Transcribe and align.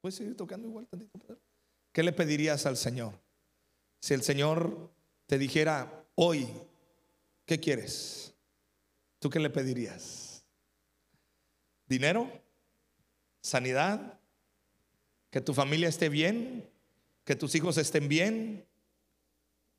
¿Puedes 0.00 0.14
seguir 0.14 0.36
tocando 0.36 0.66
igual 0.66 0.86
tantito? 0.86 1.38
¿Qué 1.92 2.02
le 2.02 2.12
pedirías 2.12 2.64
al 2.66 2.76
Señor? 2.76 3.12
Si 4.00 4.14
el 4.14 4.22
Señor 4.22 4.90
te 5.26 5.38
dijera 5.38 6.06
hoy, 6.14 6.48
¿qué 7.44 7.60
quieres? 7.60 8.34
¿Tú 9.18 9.28
qué 9.28 9.38
le 9.38 9.50
pedirías? 9.50 10.42
¿Dinero? 11.86 12.30
¿Sanidad? 13.42 14.18
¿Que 15.30 15.42
tu 15.42 15.52
familia 15.52 15.88
esté 15.88 16.08
bien? 16.08 16.66
¿Que 17.24 17.36
tus 17.36 17.54
hijos 17.54 17.76
estén 17.76 18.08
bien? 18.08 18.66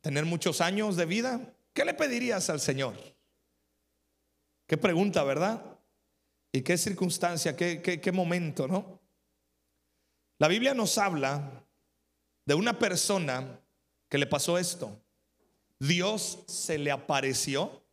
¿Tener 0.02 0.26
muchos 0.26 0.62
años 0.62 0.98
de 0.98 1.06
vida? 1.06 1.54
¿Qué 1.74 1.84
le 1.84 1.96
pedirías 1.96 2.50
al 2.50 2.60
Señor? 2.60 2.96
Qué 4.68 4.78
pregunta, 4.78 5.24
¿verdad? 5.24 5.66
¿Y 6.52 6.62
qué 6.62 6.78
circunstancia, 6.78 7.56
qué, 7.56 7.82
qué, 7.82 8.00
qué 8.00 8.12
momento, 8.12 8.68
no? 8.68 9.01
La 10.42 10.48
Biblia 10.48 10.74
nos 10.74 10.98
habla 10.98 11.68
de 12.48 12.56
una 12.56 12.80
persona 12.80 13.62
que 14.10 14.18
le 14.18 14.26
pasó 14.26 14.58
esto. 14.58 15.00
Dios 15.78 16.40
se 16.48 16.80
le 16.80 16.90
apareció 16.90 17.86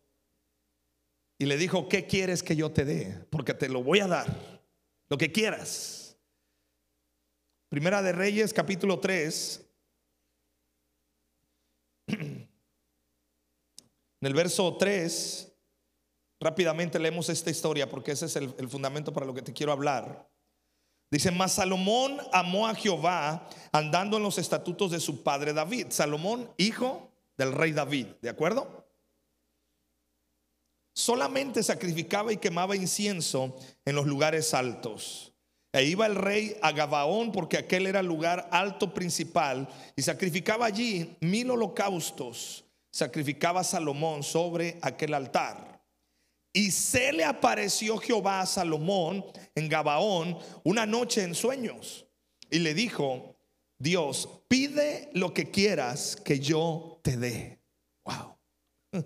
y 1.37 1.45
le 1.45 1.59
dijo, 1.59 1.91
¿qué 1.91 2.07
quieres 2.07 2.43
que 2.43 2.57
yo 2.57 2.73
te 2.73 2.87
dé? 2.87 3.27
Porque 3.29 3.53
te 3.53 3.69
lo 3.69 3.83
voy 3.83 4.01
a 4.01 4.07
dar, 4.07 4.63
lo 5.11 5.19
que 5.19 5.31
quieras. 5.31 6.17
Primera 7.69 8.01
de 8.01 8.13
Reyes, 8.13 8.55
capítulo 8.55 8.99
3. 8.99 9.67
En 14.21 14.27
el 14.27 14.33
verso 14.33 14.75
3, 14.79 15.53
rápidamente 16.41 16.99
leemos 16.99 17.29
esta 17.29 17.51
historia 17.51 17.91
porque 17.91 18.13
ese 18.13 18.25
es 18.25 18.37
el, 18.37 18.55
el 18.59 18.69
fundamento 18.71 19.13
para 19.13 19.27
lo 19.27 19.35
que 19.35 19.43
te 19.43 19.53
quiero 19.53 19.71
hablar. 19.71 20.28
Dice, 21.11 21.31
mas 21.31 21.53
Salomón 21.53 22.19
amó 22.33 22.69
a 22.69 22.75
Jehová 22.75 23.49
andando 23.73 24.19
en 24.19 24.23
los 24.23 24.37
estatutos 24.37 24.91
de 24.91 25.01
su 25.01 25.23
padre 25.23 25.53
David. 25.55 25.87
Salomón, 25.91 26.51
hijo 26.59 27.11
del 27.37 27.53
rey 27.53 27.73
David, 27.73 28.07
¿de 28.21 28.29
acuerdo? 28.29 28.87
Solamente 30.95 31.63
sacrificaba 31.63 32.33
y 32.33 32.37
quemaba 32.37 32.77
incienso 32.77 33.57
en 33.85 33.95
los 33.95 34.07
lugares 34.07 34.53
altos. 34.53 35.33
E 35.73 35.85
iba 35.85 36.07
el 36.07 36.17
rey 36.17 36.57
a 36.61 36.73
Gabaón 36.73 37.31
porque 37.31 37.57
aquel 37.57 37.87
era 37.87 38.01
el 38.01 38.07
lugar 38.07 38.49
alto 38.51 38.93
principal 38.93 39.69
y 39.97 40.03
sacrificaba 40.03 40.67
allí 40.67 41.17
mil 41.21 41.51
holocaustos. 41.51 42.65
Sacrificaba 42.91 43.63
Salomón 43.63 44.23
sobre 44.23 44.79
aquel 44.83 45.15
altar. 45.15 45.78
Y 46.59 46.73
se 46.73 47.13
le 47.13 47.25
apareció 47.25 47.99
Jehová 47.99 48.41
a 48.41 48.47
Salomón 48.47 49.25
en 49.55 49.69
Gabaón 49.69 50.37
una 50.65 50.87
noche 50.87 51.23
en 51.23 51.37
sueños. 51.37 52.05
Y 52.51 52.59
le 52.59 52.75
dijo, 52.75 53.37
Dios, 53.79 54.29
pide 54.49 55.09
lo 55.13 55.33
que 55.33 55.53
quieras 55.53 56.17
que 56.17 56.41
yo 56.41 56.99
te 57.05 57.17
dé. 57.17 57.61
Wow. 58.05 58.37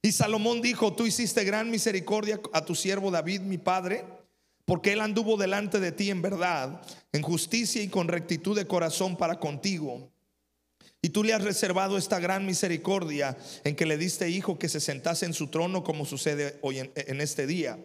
y 0.00 0.10
Salomón 0.10 0.62
dijo, 0.62 0.94
tú 0.94 1.04
hiciste 1.04 1.44
gran 1.44 1.70
misericordia 1.70 2.40
a 2.54 2.64
tu 2.64 2.74
siervo 2.74 3.10
David, 3.10 3.42
mi 3.42 3.58
padre, 3.58 4.06
porque 4.64 4.94
él 4.94 5.02
anduvo 5.02 5.36
delante 5.36 5.80
de 5.80 5.92
ti 5.92 6.08
en 6.08 6.22
verdad, 6.22 6.80
en 7.12 7.20
justicia 7.20 7.82
y 7.82 7.88
con 7.88 8.08
rectitud 8.08 8.56
de 8.56 8.66
corazón 8.66 9.18
para 9.18 9.38
contigo. 9.38 10.10
Y 11.06 11.10
tú 11.10 11.22
le 11.22 11.32
has 11.32 11.44
reservado 11.44 11.98
esta 11.98 12.18
gran 12.18 12.44
misericordia 12.44 13.36
en 13.62 13.76
que 13.76 13.86
le 13.86 13.96
diste 13.96 14.28
hijo 14.28 14.58
que 14.58 14.68
se 14.68 14.80
sentase 14.80 15.24
en 15.24 15.34
su 15.34 15.46
trono 15.46 15.84
como 15.84 16.04
sucede 16.04 16.58
hoy 16.62 16.80
en, 16.80 17.20
este 17.20 17.46
día. 17.46 17.78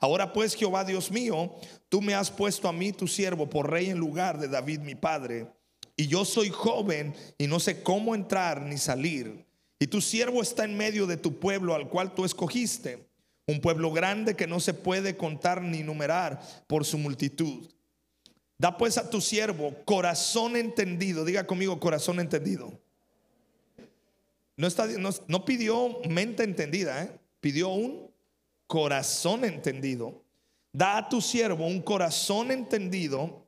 Ahora 0.00 0.32
pues, 0.32 0.54
Jehová 0.54 0.82
Dios 0.82 1.10
mío, 1.10 1.54
tú 1.90 2.00
me 2.00 2.14
has 2.14 2.30
puesto 2.30 2.66
a 2.66 2.72
mí, 2.72 2.90
tu 2.92 3.06
siervo, 3.06 3.50
por 3.50 3.70
rey 3.70 3.90
en 3.90 3.98
lugar 3.98 4.38
de 4.38 4.48
David 4.48 4.78
mi 4.78 4.94
padre. 4.94 5.46
Y 5.94 6.06
yo 6.06 6.24
soy 6.24 6.48
joven 6.48 7.14
y 7.36 7.48
no 7.48 7.60
sé 7.60 7.82
cómo 7.82 8.14
entrar 8.14 8.62
ni 8.62 8.78
salir. 8.78 9.44
Y 9.78 9.86
tu 9.88 10.00
siervo 10.00 10.40
está 10.40 10.64
en 10.64 10.74
medio 10.74 11.06
de 11.06 11.18
tu 11.18 11.38
pueblo 11.38 11.74
al 11.74 11.90
cual 11.90 12.14
tú 12.14 12.24
escogiste, 12.24 13.10
un 13.46 13.60
pueblo 13.60 13.92
grande 13.92 14.36
que 14.36 14.46
no 14.46 14.58
se 14.58 14.72
puede 14.72 15.18
contar 15.18 15.60
ni 15.60 15.82
numerar 15.82 16.40
por 16.66 16.86
su 16.86 16.96
multitud. 16.96 17.68
Da 18.58 18.76
pues 18.76 18.98
a 18.98 19.10
tu 19.10 19.20
siervo 19.20 19.74
corazón 19.84 20.56
entendido. 20.56 21.24
Diga 21.24 21.46
conmigo 21.46 21.80
corazón 21.80 22.20
entendido. 22.20 22.72
No, 24.56 24.66
está, 24.66 24.86
no, 24.86 25.44
pidió 25.44 26.00
mente 26.08 26.44
entendida, 26.44 27.02
¿eh? 27.02 27.18
pidió 27.40 27.70
un 27.70 28.10
corazón 28.66 29.44
entendido. 29.44 30.22
Da 30.72 30.98
a 30.98 31.08
tu 31.08 31.20
siervo 31.20 31.66
un 31.66 31.82
corazón 31.82 32.50
entendido 32.50 33.44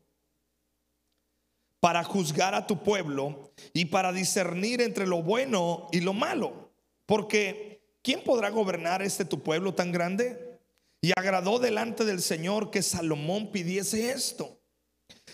para 1.78 2.02
juzgar 2.02 2.54
a 2.54 2.66
tu 2.66 2.82
pueblo 2.82 3.52
y 3.72 3.84
para 3.84 4.12
discernir 4.12 4.80
entre 4.80 5.06
lo 5.06 5.22
bueno 5.22 5.86
y 5.92 6.00
lo 6.00 6.12
malo. 6.12 6.70
Porque 7.04 7.80
¿quién 8.02 8.24
podrá 8.24 8.50
gobernar 8.50 9.02
este 9.02 9.24
tu 9.24 9.42
pueblo 9.42 9.74
tan 9.74 9.92
grande? 9.92 10.58
Y 11.00 11.12
agradó 11.16 11.60
delante 11.60 12.04
del 12.04 12.20
Señor 12.20 12.72
que 12.72 12.82
Salomón 12.82 13.52
pidiese 13.52 14.10
esto. 14.10 14.55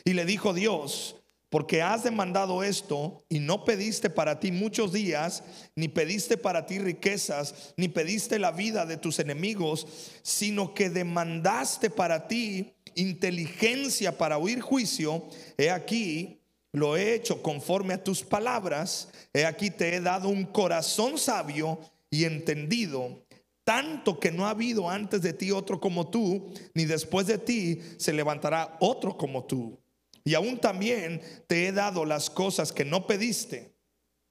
Y 0.04 0.14
le 0.14 0.24
dijo 0.24 0.52
Dios, 0.52 1.16
porque 1.52 1.82
has 1.82 2.02
demandado 2.02 2.62
esto 2.62 3.22
y 3.28 3.38
no 3.38 3.64
pediste 3.64 4.08
para 4.08 4.40
ti 4.40 4.50
muchos 4.50 4.92
días, 4.92 5.44
ni 5.76 5.86
pediste 5.88 6.38
para 6.38 6.64
ti 6.64 6.78
riquezas, 6.78 7.74
ni 7.76 7.88
pediste 7.88 8.38
la 8.38 8.52
vida 8.52 8.86
de 8.86 8.96
tus 8.96 9.18
enemigos, 9.18 9.86
sino 10.22 10.72
que 10.72 10.88
demandaste 10.88 11.90
para 11.90 12.26
ti 12.26 12.72
inteligencia 12.94 14.16
para 14.16 14.38
oír 14.38 14.60
juicio, 14.60 15.28
he 15.58 15.70
aquí, 15.70 16.40
lo 16.72 16.96
he 16.96 17.14
hecho 17.14 17.42
conforme 17.42 17.94
a 17.94 18.02
tus 18.02 18.22
palabras, 18.22 19.08
he 19.34 19.44
aquí 19.44 19.70
te 19.70 19.94
he 19.94 20.00
dado 20.00 20.30
un 20.30 20.44
corazón 20.44 21.18
sabio 21.18 21.78
y 22.08 22.24
entendido, 22.24 23.24
tanto 23.64 24.18
que 24.18 24.32
no 24.32 24.46
ha 24.46 24.50
habido 24.50 24.90
antes 24.90 25.22
de 25.22 25.32
ti 25.32 25.50
otro 25.50 25.80
como 25.80 26.08
tú, 26.08 26.52
ni 26.74 26.84
después 26.84 27.26
de 27.26 27.38
ti 27.38 27.80
se 27.96 28.12
levantará 28.12 28.76
otro 28.80 29.16
como 29.16 29.44
tú. 29.44 29.78
Y 30.24 30.34
aún 30.34 30.58
también 30.58 31.20
te 31.46 31.66
he 31.66 31.72
dado 31.72 32.04
las 32.04 32.30
cosas 32.30 32.72
que 32.72 32.84
no 32.84 33.06
pediste, 33.06 33.74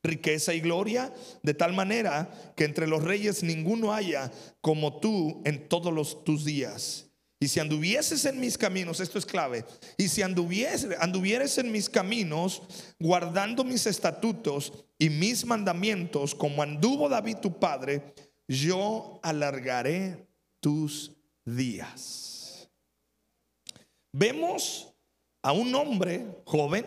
riqueza 0.03 0.53
y 0.53 0.61
gloria, 0.61 1.13
de 1.43 1.53
tal 1.53 1.73
manera 1.73 2.29
que 2.55 2.63
entre 2.63 2.87
los 2.87 3.03
reyes 3.03 3.43
ninguno 3.43 3.93
haya 3.93 4.31
como 4.61 4.99
tú 4.99 5.41
en 5.45 5.67
todos 5.67 5.93
los, 5.93 6.23
tus 6.23 6.45
días. 6.45 7.07
Y 7.39 7.47
si 7.47 7.59
anduvieses 7.59 8.25
en 8.25 8.39
mis 8.39 8.55
caminos, 8.55 8.99
esto 8.99 9.17
es 9.17 9.25
clave, 9.25 9.65
y 9.97 10.09
si 10.09 10.21
anduvieres 10.21 11.57
en 11.57 11.71
mis 11.71 11.89
caminos, 11.89 12.61
guardando 12.99 13.63
mis 13.63 13.87
estatutos 13.87 14.85
y 14.99 15.09
mis 15.09 15.43
mandamientos, 15.43 16.35
como 16.35 16.61
anduvo 16.61 17.09
David 17.09 17.37
tu 17.37 17.59
padre, 17.59 18.13
yo 18.51 19.19
alargaré 19.23 20.27
tus 20.59 21.13
días. 21.45 22.69
Vemos 24.11 24.93
a 25.41 25.53
un 25.53 25.73
hombre 25.73 26.27
joven 26.45 26.85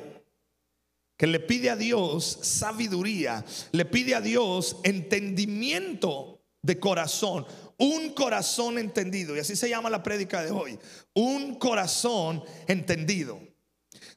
que 1.17 1.27
le 1.27 1.41
pide 1.41 1.71
a 1.71 1.77
Dios 1.77 2.39
sabiduría, 2.43 3.43
le 3.73 3.87
pide 3.87 4.15
a 4.15 4.21
Dios 4.21 4.77
entendimiento 4.83 6.45
de 6.61 6.79
corazón, 6.79 7.47
un 7.79 8.11
corazón 8.11 8.79
entendido. 8.79 9.35
Y 9.35 9.39
así 9.39 9.57
se 9.57 9.71
llama 9.71 9.89
la 9.89 10.03
prédica 10.03 10.43
de 10.43 10.51
hoy, 10.51 10.79
un 11.15 11.55
corazón 11.55 12.45
entendido. 12.69 13.41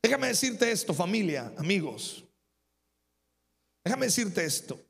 Déjame 0.04 0.28
decirte 0.28 0.70
esto, 0.70 0.94
familia, 0.94 1.54
amigos. 1.58 2.26
Déjame 3.86 4.08
decirte 4.08 4.44
esto. 4.44 4.87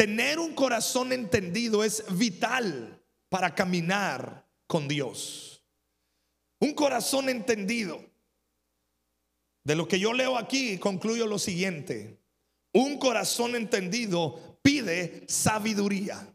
Tener 0.00 0.38
un 0.38 0.54
corazón 0.54 1.12
entendido 1.12 1.84
es 1.84 2.02
vital 2.16 2.98
para 3.28 3.54
caminar 3.54 4.48
con 4.66 4.88
Dios. 4.88 5.62
Un 6.58 6.72
corazón 6.72 7.28
entendido. 7.28 8.02
De 9.62 9.74
lo 9.74 9.86
que 9.86 10.00
yo 10.00 10.14
leo 10.14 10.38
aquí, 10.38 10.78
concluyo 10.78 11.26
lo 11.26 11.38
siguiente. 11.38 12.18
Un 12.72 12.96
corazón 12.96 13.54
entendido 13.54 14.58
pide 14.62 15.26
sabiduría. 15.28 16.26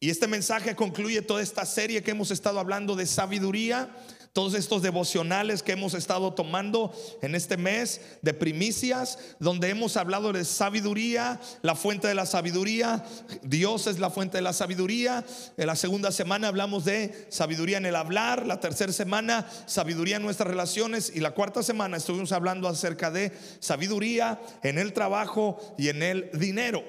Y 0.00 0.10
este 0.10 0.26
mensaje 0.26 0.74
concluye 0.74 1.22
toda 1.22 1.40
esta 1.40 1.64
serie 1.64 2.02
que 2.02 2.10
hemos 2.10 2.32
estado 2.32 2.58
hablando 2.58 2.96
de 2.96 3.06
sabiduría 3.06 3.94
todos 4.34 4.54
estos 4.54 4.82
devocionales 4.82 5.62
que 5.62 5.72
hemos 5.72 5.94
estado 5.94 6.34
tomando 6.34 6.92
en 7.22 7.36
este 7.36 7.56
mes 7.56 8.00
de 8.20 8.34
primicias, 8.34 9.36
donde 9.38 9.70
hemos 9.70 9.96
hablado 9.96 10.32
de 10.32 10.44
sabiduría, 10.44 11.40
la 11.62 11.76
fuente 11.76 12.08
de 12.08 12.16
la 12.16 12.26
sabiduría, 12.26 13.04
Dios 13.42 13.86
es 13.86 14.00
la 14.00 14.10
fuente 14.10 14.38
de 14.38 14.42
la 14.42 14.52
sabiduría. 14.52 15.24
En 15.56 15.68
la 15.68 15.76
segunda 15.76 16.10
semana 16.10 16.48
hablamos 16.48 16.84
de 16.84 17.28
sabiduría 17.30 17.78
en 17.78 17.86
el 17.86 17.94
hablar, 17.94 18.44
la 18.44 18.58
tercera 18.58 18.92
semana 18.92 19.46
sabiduría 19.66 20.16
en 20.16 20.24
nuestras 20.24 20.48
relaciones 20.48 21.12
y 21.14 21.20
la 21.20 21.30
cuarta 21.30 21.62
semana 21.62 21.96
estuvimos 21.96 22.32
hablando 22.32 22.66
acerca 22.66 23.12
de 23.12 23.30
sabiduría 23.60 24.40
en 24.64 24.78
el 24.78 24.92
trabajo 24.92 25.76
y 25.78 25.90
en 25.90 26.02
el 26.02 26.30
dinero. 26.32 26.82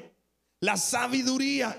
La 0.62 0.78
sabiduría. 0.78 1.78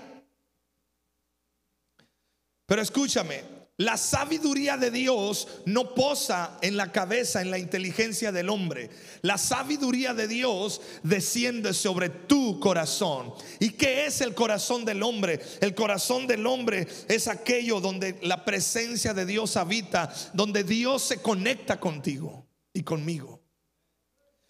Pero 2.65 2.81
escúchame, 2.81 3.56
La 3.79 3.95
sabiduría 3.95 4.75
de 4.75 4.89
Dios 4.89 5.47
no 5.65 5.93
posa 5.93 6.57
en 6.63 6.77
la 6.77 6.91
cabeza, 6.91 7.41
en 7.41 7.51
la 7.51 7.59
inteligencia 7.59 8.31
del 8.31 8.49
hombre. 8.49 8.89
La 9.21 9.37
sabiduría 9.37 10.15
de 10.15 10.27
Dios 10.27 10.81
desciende 11.03 11.75
sobre 11.75 12.09
tu 12.09 12.59
corazón. 12.59 13.33
¿Y 13.59 13.69
qué 13.69 14.07
es 14.07 14.21
el 14.21 14.33
corazón 14.33 14.83
del 14.83 15.03
hombre? 15.03 15.39
El 15.61 15.75
corazón 15.75 16.25
del 16.25 16.47
hombre 16.47 16.87
es 17.07 17.27
aquello 17.27 17.79
donde 17.79 18.17
la 18.23 18.43
presencia 18.45 19.13
de 19.13 19.27
Dios 19.27 19.55
habita, 19.57 20.11
donde 20.33 20.63
Dios 20.63 21.03
se 21.03 21.21
conecta 21.21 21.79
contigo 21.79 22.47
y 22.73 22.81
conmigo. 22.81 23.43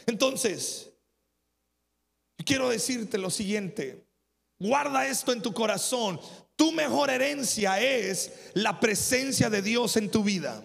Entonces, 0.06 0.90
quiero 2.46 2.70
decirte 2.70 3.18
lo 3.18 3.30
siguiente. 3.30 4.06
Guarda 4.59 5.07
esto 5.07 5.31
en 5.31 5.42
tu 5.42 5.54
corazón. 5.54 6.19
Tu 6.56 6.71
mejor 6.71 7.09
herencia 7.09 7.80
es 7.80 8.31
la 8.54 8.80
presencia 8.80 9.50
de 9.50 9.62
Dios 9.62 9.95
en 9.98 10.09
tu 10.09 10.24
vida. 10.24 10.63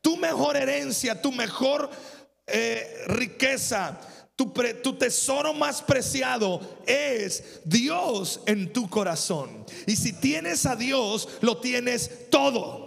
Tu 0.00 0.16
mejor 0.16 0.56
herencia, 0.56 1.20
tu 1.20 1.32
mejor 1.32 1.90
eh, 2.46 3.04
riqueza, 3.08 4.00
tu, 4.36 4.52
tu, 4.82 4.92
tesoro 4.92 5.52
más 5.52 5.82
preciado 5.82 6.60
es 6.86 7.60
Dios 7.64 8.40
en 8.46 8.72
tu 8.72 8.88
corazón. 8.88 9.66
Y 9.86 9.96
si 9.96 10.12
tienes 10.12 10.66
a 10.66 10.76
Dios, 10.76 11.28
lo 11.40 11.56
tienes 11.56 12.30
todo 12.30 12.85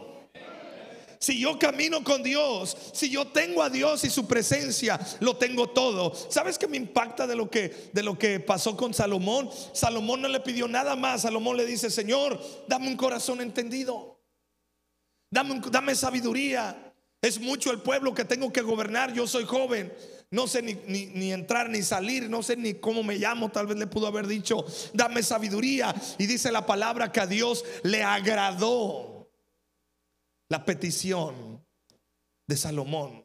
si 1.19 1.37
yo 1.37 1.59
camino 1.59 2.01
con 2.01 2.23
Dios, 2.23 2.77
si 2.93 3.09
yo 3.09 3.27
tengo 3.27 3.61
a 3.61 3.69
Dios 3.69 4.05
y 4.05 4.09
su 4.09 4.25
presencia, 4.25 4.97
lo 5.19 5.35
tengo 5.35 5.69
todo. 5.69 6.13
¿Sabes 6.29 6.57
qué 6.57 6.65
me 6.65 6.77
impacta 6.77 7.27
de 7.27 7.35
lo 7.35 7.49
que 7.49 7.89
de 7.91 8.03
lo 8.03 8.17
que 8.17 8.39
pasó 8.39 8.77
con 8.77 8.93
Salomón? 8.93 9.49
Salomón 9.73 10.21
no 10.21 10.29
le 10.29 10.39
pidió 10.39 10.69
nada 10.69 10.95
más. 10.95 11.23
Salomón 11.23 11.57
le 11.57 11.65
dice, 11.65 11.89
"Señor, 11.89 12.39
dame 12.69 12.87
un 12.87 12.95
corazón 12.95 13.41
entendido. 13.41 14.21
Dame, 15.29 15.59
dame 15.69 15.93
sabiduría. 15.93 16.93
Es 17.21 17.37
mucho 17.37 17.71
el 17.71 17.81
pueblo 17.81 18.13
que 18.13 18.23
tengo 18.23 18.53
que 18.53 18.61
gobernar. 18.61 19.13
Yo 19.13 19.27
soy 19.27 19.43
joven." 19.43 19.93
no 20.31 20.45
sé 20.45 20.61
ni, 20.61 20.75
ni, 20.85 21.33
entrar 21.33 21.69
ni 21.69 21.81
salir, 21.81 22.29
no 22.29 22.43
sé 22.43 22.55
ni 22.55 22.75
cómo 22.75 23.01
me 23.01 23.15
llamo, 23.15 23.49
tal 23.49 23.65
vez 23.65 23.77
le 23.77 23.87
pudo 23.87 24.05
haber 24.05 24.27
dicho, 24.27 24.63
dame 24.93 25.23
sabiduría. 25.23 25.95
Y 26.19 26.27
dice 26.27 26.51
la 26.51 26.67
palabra 26.67 27.11
que 27.11 27.19
a 27.19 27.25
Dios 27.25 27.65
le 27.81 28.03
agradó 28.03 29.08
la 30.49 30.65
petición 30.65 31.63
de 32.47 32.57
Salomón. 32.57 33.23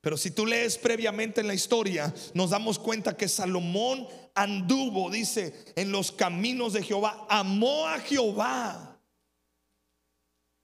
Pero 0.00 0.16
si 0.16 0.30
tú 0.30 0.46
lees 0.46 0.78
previamente 0.78 1.40
en 1.40 1.48
la 1.48 1.54
historia, 1.54 2.14
nos 2.32 2.50
damos 2.50 2.78
cuenta 2.78 3.16
que 3.16 3.28
Salomón 3.28 4.06
anduvo, 4.36 5.10
dice, 5.10 5.72
en 5.74 5.90
los 5.90 6.12
caminos 6.12 6.72
de 6.72 6.84
Jehová, 6.84 7.26
amó 7.28 7.88
a 7.88 7.98
Jehová, 7.98 9.00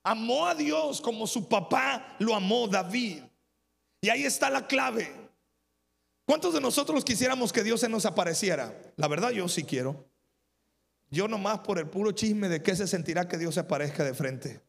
amó 0.01 0.47
a 0.47 0.55
Dios 0.55 1.01
como 1.01 1.27
su 1.27 1.49
papá 1.49 2.15
lo 2.19 2.33
amó 2.33 2.69
David. 2.69 3.23
Y 4.01 4.09
ahí 4.09 4.23
está 4.23 4.49
la 4.49 4.65
clave. 4.65 5.13
¿Cuántos 6.25 6.53
de 6.53 6.61
nosotros 6.61 7.03
quisiéramos 7.03 7.51
que 7.51 7.63
Dios 7.63 7.81
se 7.81 7.89
nos 7.89 8.05
apareciera? 8.05 8.93
La 8.95 9.09
verdad 9.09 9.31
yo 9.31 9.49
sí 9.49 9.63
quiero. 9.63 10.07
Yo 11.09 11.27
nomás 11.27 11.59
por 11.59 11.79
el 11.79 11.89
puro 11.89 12.11
chisme 12.13 12.47
de 12.47 12.63
qué 12.63 12.75
se 12.75 12.87
sentirá 12.87 13.27
que 13.27 13.37
Dios 13.37 13.55
se 13.55 13.59
aparezca 13.59 14.03
de 14.03 14.13
frente. 14.13 14.61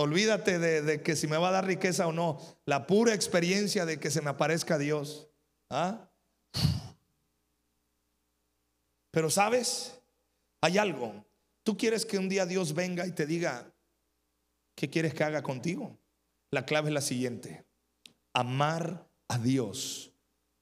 Olvídate 0.00 0.60
de, 0.60 1.02
que 1.02 1.16
si 1.16 1.26
me 1.26 1.38
va 1.38 1.48
a 1.48 1.52
dar 1.52 1.66
riqueza 1.66 2.06
o 2.06 2.12
no. 2.12 2.38
La 2.66 2.86
pura 2.86 3.14
experiencia 3.14 3.84
de 3.84 3.98
que 3.98 4.12
se 4.12 4.22
me 4.22 4.30
aparezca 4.30 4.78
Dios. 4.78 5.28
¿Ah? 5.70 6.08
Pero 9.10 9.28
sabes, 9.28 10.00
hay 10.60 10.78
algo. 10.78 11.24
Tú 11.64 11.76
quieres 11.76 12.06
que 12.06 12.16
un 12.16 12.28
día 12.28 12.46
Dios 12.46 12.74
venga 12.74 13.08
y 13.08 13.12
te 13.12 13.26
diga, 13.26 13.74
¿qué 14.76 14.88
quieres 14.88 15.14
que 15.14 15.24
haga 15.24 15.42
contigo? 15.42 15.98
La 16.52 16.64
clave 16.64 16.90
es 16.90 16.94
la 16.94 17.00
siguiente. 17.00 17.66
Amar 18.34 19.10
a 19.26 19.38
Dios 19.38 20.12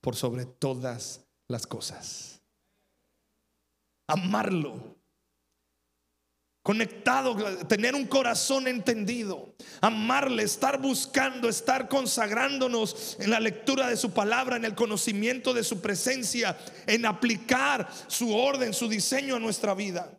por 0.00 0.16
sobre 0.16 0.46
todas 0.46 1.26
las 1.46 1.66
cosas. 1.66 2.40
Amarlo 4.06 4.95
conectado, 6.66 7.36
tener 7.68 7.94
un 7.94 8.08
corazón 8.08 8.66
entendido, 8.66 9.54
amarle, 9.80 10.42
estar 10.42 10.80
buscando, 10.80 11.48
estar 11.48 11.86
consagrándonos 11.86 13.16
en 13.20 13.30
la 13.30 13.38
lectura 13.38 13.88
de 13.88 13.96
su 13.96 14.10
palabra, 14.10 14.56
en 14.56 14.64
el 14.64 14.74
conocimiento 14.74 15.54
de 15.54 15.62
su 15.62 15.80
presencia, 15.80 16.58
en 16.88 17.06
aplicar 17.06 17.88
su 18.08 18.36
orden, 18.36 18.74
su 18.74 18.88
diseño 18.88 19.36
a 19.36 19.38
nuestra 19.38 19.74
vida. 19.74 20.18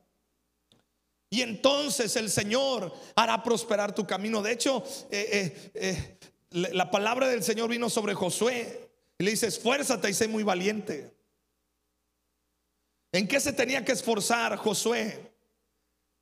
Y 1.29 1.41
entonces 1.41 2.15
el 2.15 2.29
Señor 2.29 2.93
hará 3.17 3.43
prosperar 3.43 3.93
tu 3.93 4.07
camino. 4.07 4.41
De 4.41 4.53
hecho, 4.53 4.85
eh, 5.11 5.51
eh, 5.73 6.17
eh, 6.51 6.71
la 6.71 6.89
palabra 6.89 7.27
del 7.27 7.43
Señor 7.43 7.69
vino 7.69 7.89
sobre 7.89 8.13
Josué 8.13 8.89
y 9.17 9.25
le 9.25 9.31
dice, 9.31 9.47
esfuérzate 9.47 10.09
y 10.09 10.13
sé 10.13 10.29
muy 10.29 10.43
valiente. 10.43 11.13
¿En 13.11 13.27
qué 13.27 13.41
se 13.41 13.51
tenía 13.51 13.83
que 13.83 13.91
esforzar 13.91 14.55
Josué? 14.55 15.35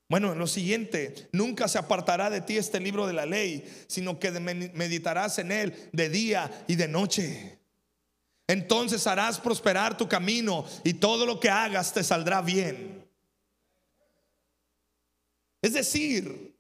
Bueno, 0.07 0.33
en 0.33 0.39
lo 0.39 0.45
siguiente, 0.45 1.29
nunca 1.31 1.67
se 1.67 1.79
apartará 1.79 2.29
de 2.29 2.41
ti 2.41 2.57
este 2.57 2.79
libro 2.79 3.07
de 3.07 3.13
la 3.13 3.25
ley, 3.25 3.67
sino 3.87 4.19
que 4.19 4.29
meditarás 4.31 5.39
en 5.39 5.51
él 5.51 5.89
de 5.91 6.09
día 6.09 6.65
y 6.67 6.75
de 6.75 6.87
noche. 6.87 7.59
Entonces 8.47 9.07
harás 9.07 9.39
prosperar 9.39 9.97
tu 9.97 10.07
camino 10.07 10.65
y 10.83 10.93
todo 10.93 11.25
lo 11.25 11.39
que 11.39 11.49
hagas 11.49 11.91
te 11.91 12.03
saldrá 12.03 12.43
bien. 12.43 13.03
Es 15.63 15.73
decir, 15.73 16.55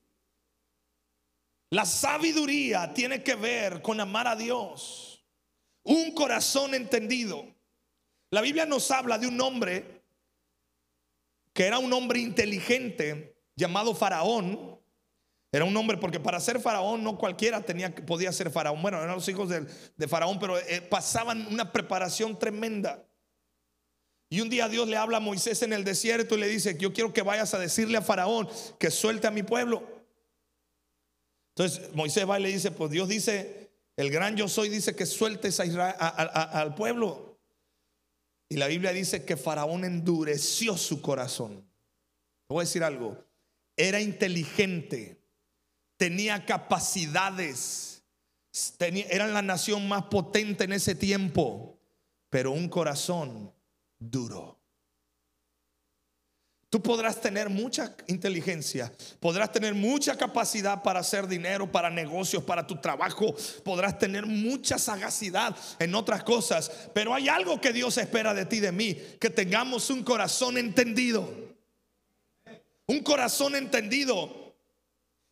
la 1.69 1.85
sabiduría 1.85 2.91
tiene 2.95 3.21
que 3.21 3.35
ver 3.35 3.83
con 3.83 3.99
amar 3.99 4.27
a 4.27 4.35
Dios, 4.35 5.23
un 5.83 6.11
corazón 6.13 6.73
entendido. 6.73 7.45
La 8.31 8.41
Biblia 8.41 8.65
nos 8.65 8.89
habla 8.89 9.19
de 9.19 9.27
un 9.27 9.39
hombre 9.39 10.01
que 11.53 11.65
era 11.67 11.77
un 11.77 11.93
hombre 11.93 12.19
inteligente 12.19 13.34
llamado 13.55 13.95
Faraón. 13.95 14.79
Era 15.51 15.63
un 15.63 15.77
hombre, 15.77 15.95
porque 15.95 16.19
para 16.19 16.37
ser 16.41 16.59
faraón 16.59 17.01
no 17.01 17.17
cualquiera 17.17 17.61
tenía, 17.61 17.95
podía 17.95 18.29
ser 18.33 18.51
faraón. 18.51 18.81
Bueno, 18.81 19.01
eran 19.01 19.15
los 19.15 19.29
hijos 19.29 19.47
de, 19.47 20.07
faraón, 20.07 20.37
pero 20.37 20.59
eh, 20.59 20.81
pasaban 20.81 21.47
una 21.47 21.71
preparación 21.71 22.37
tremenda. 22.37 23.07
Y 24.29 24.41
un 24.41 24.49
día 24.49 24.67
Dios 24.67 24.89
le 24.89 24.97
habla 24.97 25.17
a 25.17 25.21
Moisés 25.21 25.61
en 25.61 25.71
el 25.71 25.85
desierto 25.85 26.35
y 26.35 26.39
le 26.39 26.49
dice, 26.49 26.77
yo 26.77 26.91
quiero 26.91 27.13
que 27.13 27.21
vayas 27.21 27.53
a 27.53 27.59
decirle 27.59 27.97
a 27.97 28.01
faraón 28.01 28.49
que 28.77 28.91
suelte 28.91 29.27
a 29.27 29.31
mi 29.31 29.43
pueblo. 29.43 29.81
Entonces 31.55 31.93
Moisés 31.95 32.29
va 32.29 32.37
y 32.37 32.43
le 32.43 32.49
dice, 32.49 32.71
pues 32.71 32.91
Dios 32.91 33.07
dice, 33.07 33.71
el 33.95 34.11
gran 34.11 34.35
yo 34.35 34.49
soy 34.49 34.67
dice 34.67 34.93
que 34.93 35.05
sueltes 35.05 35.61
al 35.61 36.75
pueblo. 36.75 37.39
Y 38.49 38.57
la 38.57 38.67
Biblia 38.67 38.91
dice 38.91 39.23
que 39.23 39.37
faraón 39.37 39.85
endureció 39.85 40.75
su 40.75 41.01
corazón. 41.01 41.65
voy 42.49 42.59
a 42.59 42.65
decir 42.65 42.83
algo 42.83 43.24
era 43.77 43.99
inteligente, 43.99 45.21
tenía 45.97 46.45
capacidades, 46.45 48.03
tenía, 48.77 49.05
era 49.09 49.27
la 49.27 49.41
nación 49.41 49.87
más 49.87 50.03
potente 50.03 50.63
en 50.63 50.73
ese 50.73 50.95
tiempo, 50.95 51.79
pero 52.29 52.51
un 52.51 52.69
corazón 52.69 53.53
duro. 53.99 54.59
Tú 56.69 56.81
podrás 56.81 57.21
tener 57.21 57.49
mucha 57.49 57.95
inteligencia, 58.07 58.91
podrás 59.21 59.51
tener 59.51 59.73
mucha 59.73 60.17
capacidad 60.17 60.83
para 60.83 60.99
hacer 60.99 61.25
dinero, 61.25 61.71
para 61.71 61.89
negocios, 61.89 62.43
para 62.43 62.67
tu 62.67 62.75
trabajo, 62.81 63.33
podrás 63.63 63.97
tener 63.97 64.25
mucha 64.25 64.77
sagacidad 64.77 65.55
en 65.79 65.95
otras 65.95 66.23
cosas, 66.23 66.89
pero 66.93 67.13
hay 67.13 67.29
algo 67.29 67.61
que 67.61 67.71
Dios 67.71 67.97
espera 67.97 68.33
de 68.33 68.45
ti, 68.45 68.59
de 68.59 68.73
mí, 68.73 68.97
que 69.21 69.29
tengamos 69.29 69.89
un 69.89 70.03
corazón 70.03 70.57
entendido 70.57 71.44
un 72.87 72.99
corazón 73.01 73.55
entendido. 73.55 74.55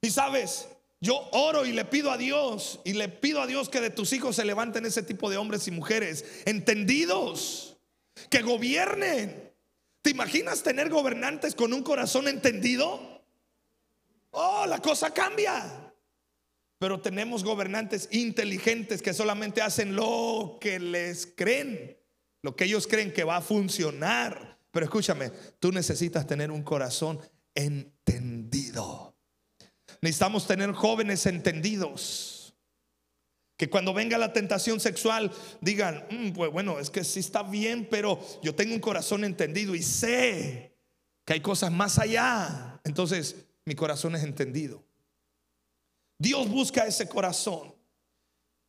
Y 0.01 0.09
sabes, 0.09 0.67
yo 1.03 1.29
oro 1.33 1.65
y 1.65 1.73
le 1.73 1.85
pido 1.85 2.11
a 2.11 2.17
Dios 2.17 2.79
y 2.85 2.93
le 2.93 3.09
pido 3.09 3.41
a 3.41 3.47
Dios 3.47 3.69
que 3.69 3.81
de 3.81 3.89
tus 3.89 4.13
hijos 4.13 4.37
se 4.37 4.45
levanten 4.45 4.85
ese 4.85 5.03
tipo 5.03 5.29
de 5.29 5.37
hombres 5.37 5.67
y 5.67 5.71
mujeres 5.71 6.23
entendidos, 6.45 7.77
que 8.29 8.41
gobiernen. 8.41 9.51
¿Te 10.01 10.09
imaginas 10.09 10.63
tener 10.63 10.89
gobernantes 10.89 11.55
con 11.55 11.73
un 11.73 11.83
corazón 11.83 12.27
entendido? 12.27 13.21
Oh, 14.31 14.65
la 14.65 14.79
cosa 14.79 15.13
cambia. 15.13 15.93
Pero 16.79 16.99
tenemos 16.99 17.43
gobernantes 17.43 18.09
inteligentes 18.11 19.01
que 19.01 19.13
solamente 19.13 19.61
hacen 19.61 19.95
lo 19.95 20.57
que 20.59 20.79
les 20.79 21.25
creen, 21.27 21.97
lo 22.41 22.55
que 22.55 22.65
ellos 22.65 22.87
creen 22.87 23.13
que 23.13 23.23
va 23.23 23.37
a 23.37 23.41
funcionar. 23.41 24.57
Pero 24.71 24.85
escúchame, 24.85 25.31
tú 25.59 25.71
necesitas 25.71 26.25
tener 26.25 26.49
un 26.49 26.63
corazón 26.63 27.19
entendido. 27.55 29.15
Necesitamos 30.01 30.45
tener 30.47 30.71
jóvenes 30.73 31.25
entendidos. 31.25 32.55
Que 33.55 33.69
cuando 33.69 33.93
venga 33.93 34.17
la 34.17 34.33
tentación 34.33 34.79
sexual 34.79 35.31
digan, 35.61 36.05
mm, 36.09 36.31
pues 36.31 36.51
bueno, 36.51 36.79
es 36.79 36.89
que 36.89 37.03
sí 37.03 37.19
está 37.19 37.43
bien, 37.43 37.87
pero 37.89 38.19
yo 38.41 38.55
tengo 38.55 38.73
un 38.73 38.81
corazón 38.81 39.23
entendido 39.23 39.75
y 39.75 39.83
sé 39.83 40.75
que 41.25 41.33
hay 41.33 41.39
cosas 41.39 41.71
más 41.71 41.99
allá. 41.99 42.81
Entonces, 42.83 43.45
mi 43.65 43.75
corazón 43.75 44.15
es 44.15 44.23
entendido. 44.23 44.83
Dios 46.17 46.49
busca 46.49 46.85
ese 46.85 47.07
corazón. 47.07 47.73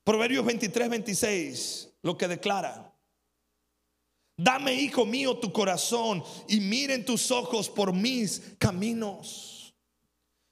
Proverbios 0.05 0.45
23, 0.45 0.88
26, 0.88 1.88
lo 2.03 2.17
que 2.17 2.29
declara. 2.29 2.93
Dame, 4.37 4.75
hijo 4.75 5.07
mío, 5.07 5.37
tu 5.37 5.53
corazón 5.53 6.23
y 6.49 6.59
miren 6.61 7.05
tus 7.05 7.31
ojos 7.31 7.69
por 7.69 7.93
mis 7.93 8.43
caminos. 8.59 9.75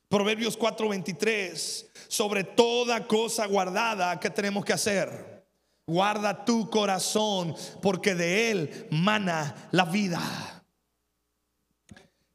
Proverbios 0.09 0.57
4:23, 0.57 1.87
sobre 2.07 2.45
toda 2.45 3.07
cosa 3.07 3.47
guardada, 3.47 4.21
¿qué 4.21 4.31
tenemos 4.31 4.65
que 4.65 4.75
hacer? 4.75 5.47
Guarda 5.87 6.45
tu 6.45 6.71
corazón, 6.71 7.57
porque 7.81 8.15
de 8.15 8.51
él 8.51 8.87
mana 8.91 9.69
la 9.73 9.85
vida. 9.85 10.63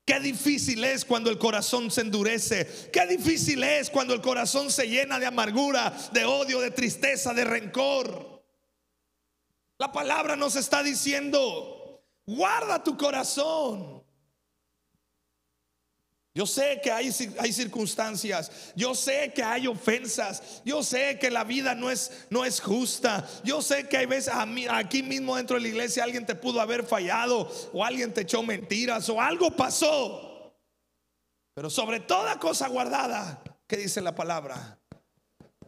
Qué 0.03 0.19
difícil 0.19 0.83
es 0.83 1.05
cuando 1.05 1.29
el 1.29 1.37
corazón 1.37 1.91
se 1.91 2.01
endurece. 2.01 2.89
Qué 2.91 3.05
difícil 3.07 3.61
es 3.61 3.89
cuando 3.89 4.13
el 4.13 4.21
corazón 4.21 4.71
se 4.71 4.87
llena 4.87 5.19
de 5.19 5.25
amargura, 5.25 5.93
de 6.13 6.25
odio, 6.25 6.61
de 6.61 6.71
tristeza, 6.71 7.33
de 7.33 7.43
rencor. 7.43 8.36
La 9.77 9.91
palabra 9.91 10.35
nos 10.35 10.55
está 10.55 10.81
diciendo, 10.81 12.03
guarda 12.25 12.83
tu 12.83 12.97
corazón. 12.97 14.03
Yo 16.37 16.45
sé 16.45 16.79
que 16.83 16.91
hay, 16.91 17.09
hay, 17.39 17.51
circunstancias, 17.51 18.51
yo 18.75 18.93
sé 18.93 19.33
que 19.33 19.41
hay 19.41 19.65
ofensas, 19.65 20.61
yo 20.63 20.83
sé 20.83 21.17
que 21.17 21.31
la 21.31 21.43
vida 21.43 21.73
no 21.73 21.89
es, 21.89 22.27
no 22.29 22.45
es 22.45 22.61
justa, 22.61 23.27
yo 23.43 23.59
sé 23.63 23.87
que 23.87 23.97
hay 23.97 24.05
veces 24.05 24.31
aquí 24.69 25.01
mismo 25.01 25.35
dentro 25.35 25.55
de 25.55 25.63
la 25.63 25.69
iglesia 25.69 26.03
alguien 26.03 26.27
te 26.27 26.35
pudo 26.35 26.61
haber 26.61 26.85
fallado 26.85 27.51
o 27.73 27.83
alguien 27.83 28.13
te 28.13 28.21
echó 28.21 28.43
mentiras 28.43 29.09
o 29.09 29.19
algo 29.19 29.49
pasó. 29.49 30.53
Pero 31.55 31.71
sobre 31.71 32.01
toda 32.01 32.37
cosa 32.37 32.67
guardada, 32.67 33.41
¿qué 33.65 33.77
dice 33.77 33.99
la 33.99 34.13
palabra? 34.13 34.79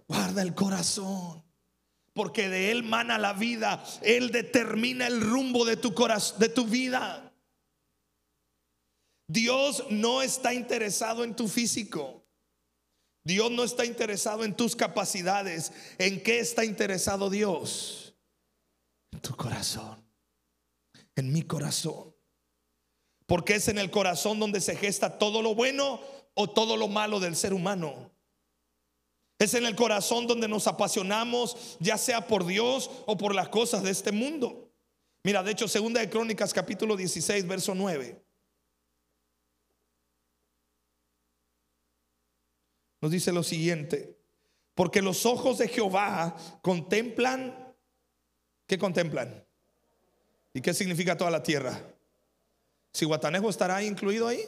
Guarda 0.08 0.44
el 0.44 0.54
corazón, 0.54 1.44
porque 2.20 2.50
de 2.50 2.70
él 2.70 2.84
mana 2.84 3.18
la 3.18 3.32
vida, 3.32 3.82
él 4.02 4.30
determina 4.30 5.08
el 5.08 5.22
rumbo 5.22 5.64
de 5.64 5.78
tu 5.78 5.94
corazón, 5.94 6.38
de 6.38 6.50
tu 6.50 6.66
vida. 6.66 7.34
Dios 9.26 9.86
no 9.90 10.22
está 10.22 10.54
interesado 10.54 11.24
en 11.24 11.34
tu 11.34 11.48
físico. 11.48 12.28
Dios 13.24 13.50
no 13.52 13.64
está 13.64 13.86
interesado 13.86 14.44
en 14.44 14.54
tus 14.54 14.76
capacidades. 14.76 15.72
¿En 15.98 16.22
qué 16.22 16.40
está 16.40 16.66
interesado 16.66 17.30
Dios? 17.30 18.14
En 19.14 19.22
tu 19.22 19.34
corazón. 19.38 20.06
En 21.16 21.32
mi 21.32 21.44
corazón. 21.44 22.14
Porque 23.28 23.56
es 23.56 23.70
en 23.70 23.78
el 23.78 23.90
corazón 23.92 24.42
donde 24.42 24.60
se 24.60 24.76
gesta 24.76 25.18
todo 25.18 25.42
lo 25.42 25.56
bueno 25.56 26.02
o 26.34 26.50
todo 26.50 26.76
lo 26.76 26.90
malo 26.90 27.22
del 27.22 27.38
ser 27.38 27.54
humano. 27.54 28.09
Es 29.40 29.54
en 29.56 29.66
el 29.66 29.76
corazón 29.76 30.28
donde 30.28 30.48
nos 30.48 30.68
apasionamos, 30.68 31.78
ya 31.80 31.98
sea 31.98 32.28
por 32.28 32.46
Dios 32.46 32.92
o 33.08 33.18
por 33.18 33.34
las 33.34 33.50
cosas 33.50 33.82
de 33.82 33.90
este 33.90 34.12
mundo. 34.12 34.70
Mira, 35.24 35.42
de 35.42 35.52
hecho, 35.52 35.68
segunda 35.68 36.02
de 36.02 36.10
Crónicas 36.10 36.54
capítulo 36.54 36.96
16, 36.96 37.48
verso 37.48 37.74
9. 37.74 38.22
nos 43.02 43.12
dice 43.12 43.32
lo 43.32 43.44
siguiente, 43.44 44.18
porque 44.76 45.02
los 45.02 45.26
ojos 45.26 45.58
de 45.58 45.68
Jehová 45.68 46.36
contemplan, 46.62 47.74
¿qué 48.68 48.78
contemplan? 48.78 49.46
¿Y 50.54 50.62
qué 50.62 50.74
significa 50.74 51.18
toda 51.18 51.32
la 51.32 51.44
tierra? 51.44 51.82
Si 52.92 53.06
Guatanejo 53.06 53.50
estará 53.50 53.84
incluido 53.84 54.28
ahí, 54.28 54.42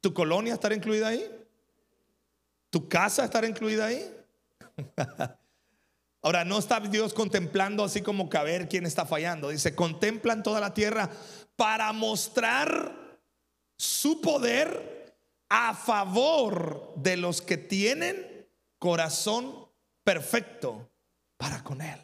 tu 0.00 0.12
colonia 0.12 0.54
estará 0.54 0.74
incluida 0.74 1.08
ahí, 1.08 1.43
tu 2.74 2.88
casa 2.88 3.24
estará 3.24 3.46
incluida 3.46 3.86
ahí. 3.86 4.04
Ahora, 6.22 6.44
no 6.44 6.58
está 6.58 6.80
Dios 6.80 7.14
contemplando 7.14 7.84
así 7.84 8.02
como 8.02 8.28
que 8.28 8.36
a 8.36 8.42
quién 8.68 8.84
está 8.84 9.06
fallando. 9.06 9.50
Dice, 9.50 9.76
contemplan 9.76 10.42
toda 10.42 10.58
la 10.58 10.74
tierra 10.74 11.08
para 11.54 11.92
mostrar 11.92 13.20
su 13.76 14.20
poder 14.20 15.14
a 15.48 15.72
favor 15.74 16.94
de 16.96 17.16
los 17.16 17.42
que 17.42 17.58
tienen 17.58 18.48
corazón 18.80 19.68
perfecto 20.02 20.90
para 21.36 21.62
con 21.62 21.80
Él. 21.80 22.00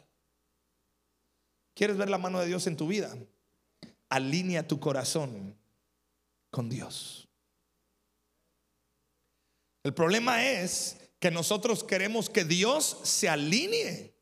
¿Quieres 1.73 1.97
ver 1.97 2.09
la 2.09 2.17
mano 2.17 2.39
de 2.39 2.47
Dios 2.47 2.65
en 2.65 2.77
tu 2.77 2.87
vida? 2.87 3.13
Alinea 4.07 4.65
tu 4.65 4.79
corazón 4.79 5.53
con 6.49 6.69
Dios. 6.69 7.20
El 9.83 9.93
problema 9.93 10.45
es 10.45 10.97
que 11.19 11.31
nosotros 11.31 11.83
queremos 11.83 12.29
que 12.29 12.43
Dios 12.43 12.99
se 13.03 13.29
alinee 13.29 14.15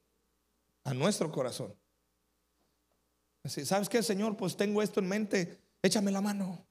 a 0.83 0.93
nuestro 0.93 1.31
corazón. 1.31 1.75
Así, 3.43 3.65
¿sabes 3.65 3.89
qué, 3.89 4.03
Señor? 4.03 4.35
Pues 4.37 4.57
tengo 4.57 4.81
esto 4.81 4.99
en 4.99 5.07
mente, 5.07 5.59
échame 5.81 6.11
la 6.11 6.21
mano. 6.21 6.65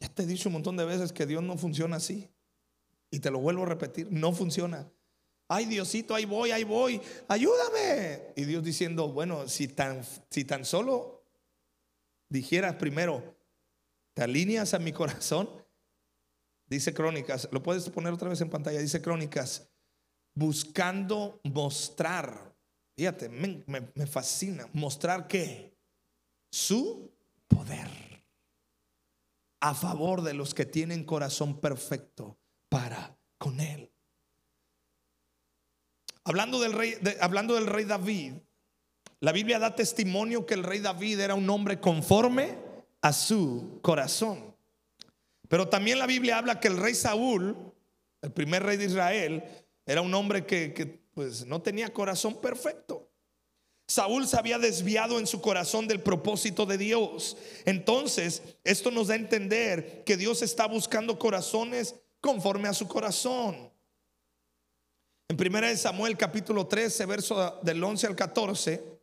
Ya 0.00 0.08
te 0.08 0.22
he 0.22 0.26
dicho 0.26 0.48
un 0.48 0.54
montón 0.54 0.76
de 0.76 0.84
veces 0.84 1.12
que 1.12 1.26
Dios 1.26 1.42
no 1.42 1.56
funciona 1.56 1.96
así. 1.96 2.28
Y 3.10 3.20
te 3.20 3.30
lo 3.30 3.38
vuelvo 3.38 3.62
a 3.62 3.66
repetir, 3.66 4.08
no 4.10 4.32
funciona. 4.32 4.90
Ay, 5.48 5.66
Diosito, 5.66 6.14
ahí 6.14 6.24
voy, 6.24 6.50
ahí 6.50 6.64
voy, 6.64 7.00
ayúdame. 7.28 8.32
Y 8.34 8.44
Dios 8.44 8.64
diciendo, 8.64 9.08
bueno, 9.08 9.48
si 9.48 9.68
tan, 9.68 10.02
si 10.28 10.44
tan 10.44 10.64
solo 10.64 11.22
dijeras 12.28 12.74
primero, 12.76 13.36
te 14.12 14.22
alineas 14.22 14.74
a 14.74 14.78
mi 14.78 14.92
corazón, 14.92 15.48
dice 16.66 16.92
Crónicas, 16.92 17.48
lo 17.52 17.62
puedes 17.62 17.88
poner 17.90 18.12
otra 18.12 18.28
vez 18.28 18.40
en 18.40 18.50
pantalla, 18.50 18.78
dice 18.78 19.02
Crónicas, 19.02 19.68
buscando 20.34 21.40
mostrar, 21.44 22.54
fíjate, 22.96 23.28
me, 23.28 23.64
me 23.66 24.06
fascina, 24.06 24.68
mostrar 24.72 25.26
qué, 25.26 25.76
su 26.50 27.12
poder 27.48 28.06
a 29.60 29.74
favor 29.74 30.22
de 30.22 30.34
los 30.34 30.54
que 30.54 30.66
tienen 30.66 31.04
corazón 31.04 31.60
perfecto 31.60 32.38
para 32.68 33.16
con 33.38 33.60
él. 33.60 33.92
Hablando 36.24 36.58
del 36.60 36.72
rey, 36.72 36.94
hablando 37.20 37.54
del 37.54 37.66
rey 37.66 37.84
David, 37.84 38.34
la 39.20 39.32
Biblia 39.32 39.58
da 39.58 39.76
testimonio 39.76 40.44
que 40.44 40.54
el 40.54 40.64
rey 40.64 40.80
David 40.80 41.20
era 41.20 41.34
un 41.34 41.48
hombre 41.48 41.80
conforme 41.80 42.58
a 43.00 43.12
su 43.12 43.78
corazón. 43.80 44.55
Pero 45.48 45.68
también 45.68 45.98
la 45.98 46.06
Biblia 46.06 46.38
habla 46.38 46.60
que 46.60 46.68
el 46.68 46.76
rey 46.76 46.94
Saúl, 46.94 47.72
el 48.22 48.32
primer 48.32 48.62
rey 48.62 48.76
de 48.76 48.86
Israel, 48.86 49.44
era 49.84 50.00
un 50.00 50.12
hombre 50.14 50.46
que, 50.46 51.04
pues 51.14 51.46
no 51.46 51.62
tenía 51.62 51.92
corazón 51.92 52.40
perfecto. 52.40 53.10
Saúl 53.88 54.26
se 54.26 54.36
había 54.36 54.58
desviado 54.58 55.20
en 55.20 55.28
su 55.28 55.40
corazón 55.40 55.86
del 55.86 56.00
propósito 56.00 56.66
de 56.66 56.76
Dios. 56.76 57.36
Entonces, 57.64 58.42
esto 58.64 58.90
nos 58.90 59.06
da 59.06 59.14
a 59.14 59.18
entender 59.18 60.02
que 60.04 60.16
Dios 60.16 60.42
está 60.42 60.66
buscando 60.66 61.18
corazones 61.18 61.94
conforme 62.20 62.68
a 62.68 62.74
su 62.74 62.88
corazón. 62.88 63.70
En 65.28 65.40
1 65.40 65.76
Samuel 65.76 66.16
capítulo 66.16 66.66
13, 66.66 67.06
verso 67.06 67.60
del 67.62 67.82
11 67.82 68.06
al 68.08 68.16
14, 68.16 68.95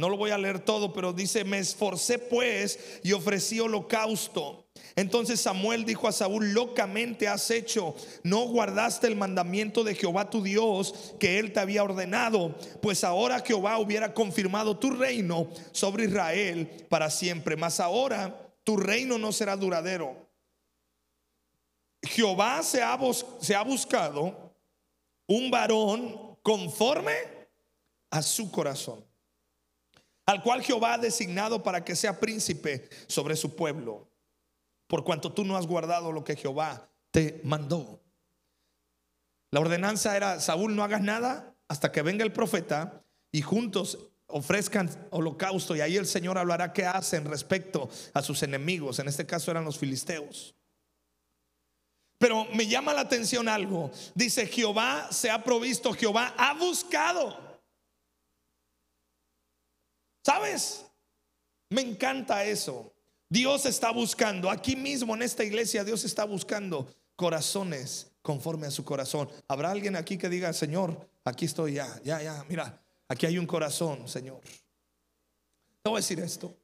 no 0.00 0.08
lo 0.08 0.16
voy 0.16 0.30
a 0.30 0.38
leer 0.38 0.60
todo, 0.60 0.94
pero 0.94 1.12
dice, 1.12 1.44
me 1.44 1.58
esforcé 1.58 2.18
pues 2.18 3.00
y 3.02 3.12
ofrecí 3.12 3.60
holocausto. 3.60 4.66
Entonces 4.96 5.42
Samuel 5.42 5.84
dijo 5.84 6.08
a 6.08 6.12
Saúl, 6.12 6.54
locamente 6.54 7.28
has 7.28 7.50
hecho, 7.50 7.94
no 8.22 8.46
guardaste 8.46 9.06
el 9.06 9.14
mandamiento 9.14 9.84
de 9.84 9.94
Jehová 9.94 10.30
tu 10.30 10.42
Dios 10.42 11.14
que 11.20 11.38
él 11.38 11.52
te 11.52 11.60
había 11.60 11.84
ordenado, 11.84 12.56
pues 12.80 13.04
ahora 13.04 13.40
Jehová 13.40 13.78
hubiera 13.78 14.14
confirmado 14.14 14.78
tu 14.78 14.90
reino 14.90 15.48
sobre 15.70 16.04
Israel 16.04 16.86
para 16.88 17.10
siempre, 17.10 17.56
mas 17.56 17.78
ahora 17.78 18.50
tu 18.64 18.78
reino 18.78 19.18
no 19.18 19.32
será 19.32 19.54
duradero. 19.54 20.16
Jehová 22.02 22.62
se 22.62 22.82
ha, 22.82 22.98
se 23.40 23.54
ha 23.54 23.62
buscado 23.62 24.54
un 25.26 25.50
varón 25.50 26.38
conforme 26.42 27.12
a 28.10 28.22
su 28.22 28.50
corazón 28.50 29.09
al 30.30 30.44
cual 30.44 30.62
Jehová 30.62 30.94
ha 30.94 30.98
designado 30.98 31.64
para 31.64 31.84
que 31.84 31.96
sea 31.96 32.20
príncipe 32.20 32.88
sobre 33.08 33.34
su 33.34 33.56
pueblo, 33.56 34.08
por 34.86 35.02
cuanto 35.02 35.32
tú 35.32 35.44
no 35.44 35.56
has 35.56 35.66
guardado 35.66 36.12
lo 36.12 36.22
que 36.22 36.36
Jehová 36.36 36.88
te 37.10 37.40
mandó. 37.42 38.00
La 39.50 39.58
ordenanza 39.58 40.16
era, 40.16 40.38
Saúl, 40.38 40.76
no 40.76 40.84
hagas 40.84 41.00
nada 41.00 41.56
hasta 41.66 41.90
que 41.90 42.02
venga 42.02 42.24
el 42.24 42.32
profeta 42.32 43.02
y 43.32 43.42
juntos 43.42 43.98
ofrezcan 44.28 44.88
holocausto 45.10 45.74
y 45.74 45.80
ahí 45.80 45.96
el 45.96 46.06
Señor 46.06 46.38
hablará 46.38 46.72
qué 46.72 46.86
hacen 46.86 47.24
respecto 47.24 47.90
a 48.14 48.22
sus 48.22 48.44
enemigos, 48.44 49.00
en 49.00 49.08
este 49.08 49.26
caso 49.26 49.50
eran 49.50 49.64
los 49.64 49.78
filisteos. 49.78 50.54
Pero 52.18 52.44
me 52.54 52.68
llama 52.68 52.94
la 52.94 53.00
atención 53.00 53.48
algo, 53.48 53.90
dice 54.14 54.46
Jehová 54.46 55.08
se 55.10 55.28
ha 55.28 55.42
provisto, 55.42 55.92
Jehová 55.92 56.34
ha 56.38 56.54
buscado 56.54 57.49
¿Sabes? 60.30 60.86
Me 61.70 61.80
encanta 61.80 62.44
eso. 62.44 62.92
Dios 63.28 63.66
está 63.66 63.90
buscando, 63.90 64.48
aquí 64.48 64.76
mismo 64.76 65.16
en 65.16 65.22
esta 65.22 65.42
iglesia, 65.42 65.82
Dios 65.82 66.04
está 66.04 66.24
buscando 66.24 66.88
corazones 67.16 68.12
conforme 68.22 68.68
a 68.68 68.70
su 68.70 68.84
corazón. 68.84 69.28
¿Habrá 69.48 69.72
alguien 69.72 69.96
aquí 69.96 70.16
que 70.16 70.28
diga, 70.28 70.52
Señor, 70.52 71.08
aquí 71.24 71.46
estoy 71.46 71.74
ya, 71.74 72.00
ya, 72.04 72.22
ya, 72.22 72.44
mira, 72.48 72.80
aquí 73.08 73.26
hay 73.26 73.38
un 73.38 73.46
corazón, 73.46 74.06
Señor? 74.06 74.40
Te 75.82 75.90
voy 75.90 75.96
a 75.96 76.00
decir 76.00 76.20
esto. 76.20 76.54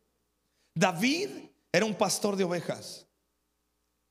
David 0.73 1.31
era 1.73 1.87
un 1.87 1.95
pastor 1.97 2.37
de 2.37 2.45
ovejas. 2.45 3.05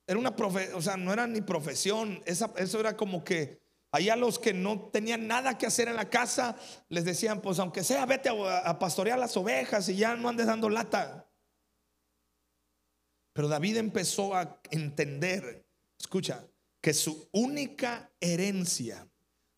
Era 0.06 0.18
una 0.18 0.36
profesión, 0.36 0.78
o 0.78 0.82
sea, 0.82 0.98
no 0.98 1.14
era 1.14 1.26
ni 1.26 1.40
profesión, 1.40 2.22
eso 2.26 2.78
era 2.78 2.94
como 2.94 3.24
que 3.24 3.58
allá 3.96 4.16
los 4.16 4.38
que 4.38 4.54
no 4.54 4.88
tenían 4.90 5.26
nada 5.26 5.58
que 5.58 5.66
hacer 5.66 5.88
en 5.88 5.96
la 5.96 6.08
casa 6.08 6.56
les 6.88 7.04
decían, 7.04 7.40
pues 7.40 7.58
aunque 7.58 7.84
sea, 7.84 8.06
vete 8.06 8.28
a, 8.28 8.58
a 8.58 8.78
pastorear 8.78 9.18
las 9.18 9.36
ovejas 9.36 9.88
y 9.88 9.96
ya 9.96 10.16
no 10.16 10.28
andes 10.28 10.46
dando 10.46 10.68
lata. 10.68 11.28
Pero 13.32 13.48
David 13.48 13.76
empezó 13.76 14.34
a 14.34 14.60
entender, 14.70 15.68
escucha, 15.98 16.46
que 16.80 16.94
su 16.94 17.28
única 17.32 18.12
herencia, 18.20 19.08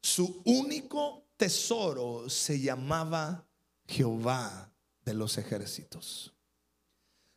su 0.03 0.43
único 0.45 1.29
tesoro 1.37 2.29
se 2.29 2.61
llamaba 2.61 3.47
Jehová 3.87 4.73
de 5.05 5.15
los 5.15 5.39
ejércitos. 5.39 6.35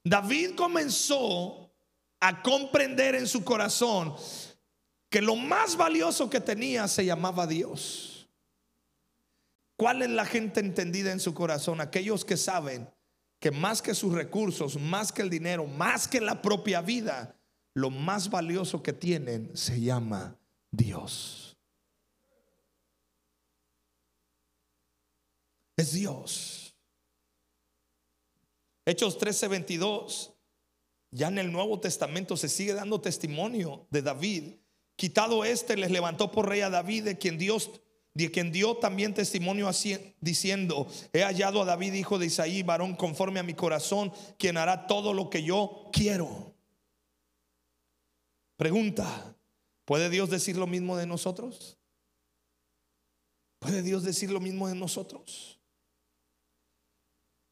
David 0.03 0.55
comenzó 0.55 1.71
a 2.19 2.41
comprender 2.41 3.15
en 3.15 3.27
su 3.27 3.43
corazón 3.43 4.15
que 5.11 5.21
lo 5.21 5.35
más 5.35 5.75
valioso 5.75 6.29
que 6.29 6.39
tenía 6.39 6.87
se 6.87 7.05
llamaba 7.05 7.45
Dios. 7.45 8.29
¿Cuál 9.75 10.03
es 10.03 10.09
la 10.09 10.25
gente 10.25 10.61
entendida 10.61 11.11
en 11.11 11.19
su 11.19 11.33
corazón? 11.33 11.81
Aquellos 11.81 12.23
que 12.23 12.37
saben 12.37 12.89
que 13.37 13.51
más 13.51 13.81
que 13.81 13.93
sus 13.93 14.13
recursos, 14.13 14.79
más 14.79 15.11
que 15.11 15.21
el 15.21 15.29
dinero, 15.29 15.67
más 15.67 16.07
que 16.07 16.21
la 16.21 16.41
propia 16.41 16.79
vida, 16.81 17.35
lo 17.73 17.89
más 17.89 18.29
valioso 18.29 18.81
que 18.81 18.93
tienen 18.93 19.51
se 19.55 19.81
llama 19.81 20.39
Dios. 20.71 21.57
Es 25.75 25.91
Dios. 25.91 26.73
Hechos 28.85 29.17
13:22, 29.19 30.31
ya 31.11 31.27
en 31.27 31.37
el 31.37 31.51
Nuevo 31.51 31.81
Testamento 31.81 32.37
se 32.37 32.47
sigue 32.47 32.73
dando 32.73 33.01
testimonio 33.01 33.87
de 33.89 34.01
David. 34.01 34.60
Quitado 35.01 35.43
este, 35.43 35.75
les 35.77 35.89
levantó 35.89 36.31
por 36.31 36.47
rey 36.47 36.61
a 36.61 36.69
David, 36.69 37.05
de 37.05 37.17
quien 37.17 37.39
Dios, 37.39 37.71
de 38.13 38.29
quien 38.29 38.51
dio 38.51 38.77
también 38.77 39.15
testimonio 39.15 39.67
diciendo: 40.19 40.87
He 41.11 41.23
hallado 41.23 41.63
a 41.63 41.65
David, 41.65 41.93
hijo 41.93 42.19
de 42.19 42.27
Isaí, 42.27 42.61
varón 42.61 42.95
conforme 42.95 43.39
a 43.39 43.43
mi 43.43 43.55
corazón, 43.55 44.13
quien 44.37 44.57
hará 44.57 44.85
todo 44.85 45.15
lo 45.15 45.31
que 45.31 45.41
yo 45.41 45.89
quiero. 45.91 46.53
Pregunta: 48.57 49.35
¿puede 49.85 50.11
Dios 50.11 50.29
decir 50.29 50.55
lo 50.55 50.67
mismo 50.67 50.95
de 50.95 51.07
nosotros? 51.07 51.79
¿Puede 53.57 53.81
Dios 53.81 54.03
decir 54.03 54.29
lo 54.29 54.39
mismo 54.39 54.67
de 54.67 54.75
nosotros? 54.75 55.59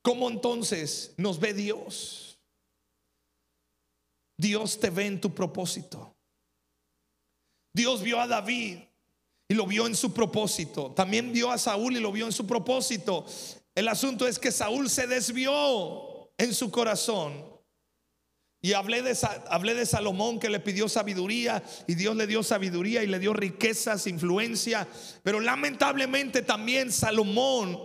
¿Cómo 0.04 0.30
entonces 0.30 1.16
nos 1.18 1.40
ve 1.40 1.56
Dios? 1.56 2.40
Dios 4.38 4.80
te 4.80 4.92
ve 4.92 5.08
en 5.08 5.20
tu 5.20 5.34
propósito. 5.34 6.16
Dios 7.80 8.02
vio 8.02 8.20
a 8.20 8.28
David 8.28 8.80
y 9.48 9.54
lo 9.54 9.66
vio 9.66 9.88
en 9.88 9.96
su 9.96 10.14
propósito. 10.14 10.92
También 10.92 11.32
vio 11.32 11.50
a 11.50 11.58
Saúl 11.58 11.96
y 11.96 12.02
lo 12.02 12.12
vio 12.12 12.26
en 12.26 12.34
su 12.34 12.46
propósito. 12.46 13.26
El 13.74 13.88
asunto 13.88 14.28
es 14.28 14.38
que 14.38 14.52
Saúl 14.52 14.90
se 14.90 15.08
desvió 15.08 16.30
en 16.38 16.54
su 16.54 16.72
corazón. 16.72 17.46
Y 18.62 18.74
hablé 18.74 19.02
de, 19.02 19.18
hablé 19.50 19.76
de 19.76 19.86
Salomón 19.86 20.42
que 20.42 20.50
le 20.50 20.60
pidió 20.60 20.90
sabiduría 20.90 21.64
y 21.88 21.96
Dios 21.96 22.18
le 22.18 22.28
dio 22.28 22.44
sabiduría 22.44 23.02
y 23.02 23.08
le 23.08 23.18
dio 23.18 23.32
riquezas, 23.32 24.08
influencia. 24.08 24.86
Pero 25.24 25.40
lamentablemente 25.40 26.42
también 26.42 26.92
Salomón 26.92 27.80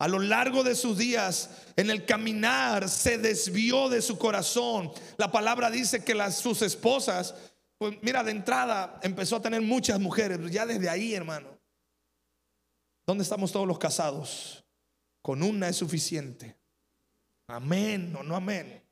a 0.00 0.08
lo 0.08 0.18
largo 0.18 0.64
de 0.64 0.74
sus 0.74 0.98
días, 0.98 1.50
en 1.76 1.88
el 1.88 2.04
caminar, 2.04 2.88
se 2.88 3.16
desvió 3.16 3.88
de 3.88 4.02
su 4.02 4.18
corazón. 4.18 4.90
La 5.18 5.30
palabra 5.30 5.70
dice 5.70 6.02
que 6.02 6.16
las, 6.16 6.36
sus 6.36 6.62
esposas, 6.62 7.34
pues 7.84 7.98
mira, 8.00 8.24
de 8.24 8.30
entrada 8.30 8.98
empezó 9.02 9.36
a 9.36 9.42
tener 9.42 9.60
muchas 9.60 10.00
mujeres, 10.00 10.50
ya 10.50 10.64
desde 10.64 10.88
ahí, 10.88 11.12
hermano. 11.12 11.48
¿Dónde 13.06 13.22
estamos 13.22 13.52
todos 13.52 13.68
los 13.68 13.78
casados? 13.78 14.64
Con 15.20 15.42
una 15.42 15.68
es 15.68 15.76
suficiente. 15.76 16.56
Amén 17.46 18.16
o 18.18 18.22
no 18.22 18.36
amén. 18.36 18.82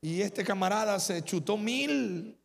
Y 0.00 0.22
este 0.22 0.42
camarada 0.42 0.98
se 0.98 1.22
chutó 1.22 1.56
mil 1.56 2.36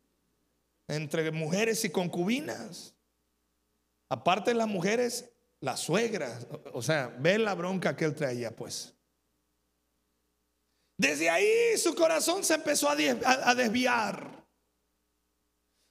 entre 0.86 1.32
mujeres 1.32 1.84
y 1.84 1.90
concubinas. 1.90 2.94
Aparte 4.08 4.52
de 4.52 4.58
las 4.58 4.68
mujeres, 4.68 5.32
la 5.58 5.76
suegra, 5.76 6.38
o 6.74 6.80
sea, 6.80 7.08
ve 7.18 7.38
la 7.38 7.54
bronca 7.54 7.96
que 7.96 8.04
él 8.04 8.14
traía, 8.14 8.54
pues. 8.54 8.94
Desde 10.96 11.28
ahí 11.28 11.76
su 11.76 11.92
corazón 11.96 12.44
se 12.44 12.54
empezó 12.54 12.88
a 12.88 13.54
desviar. 13.56 14.45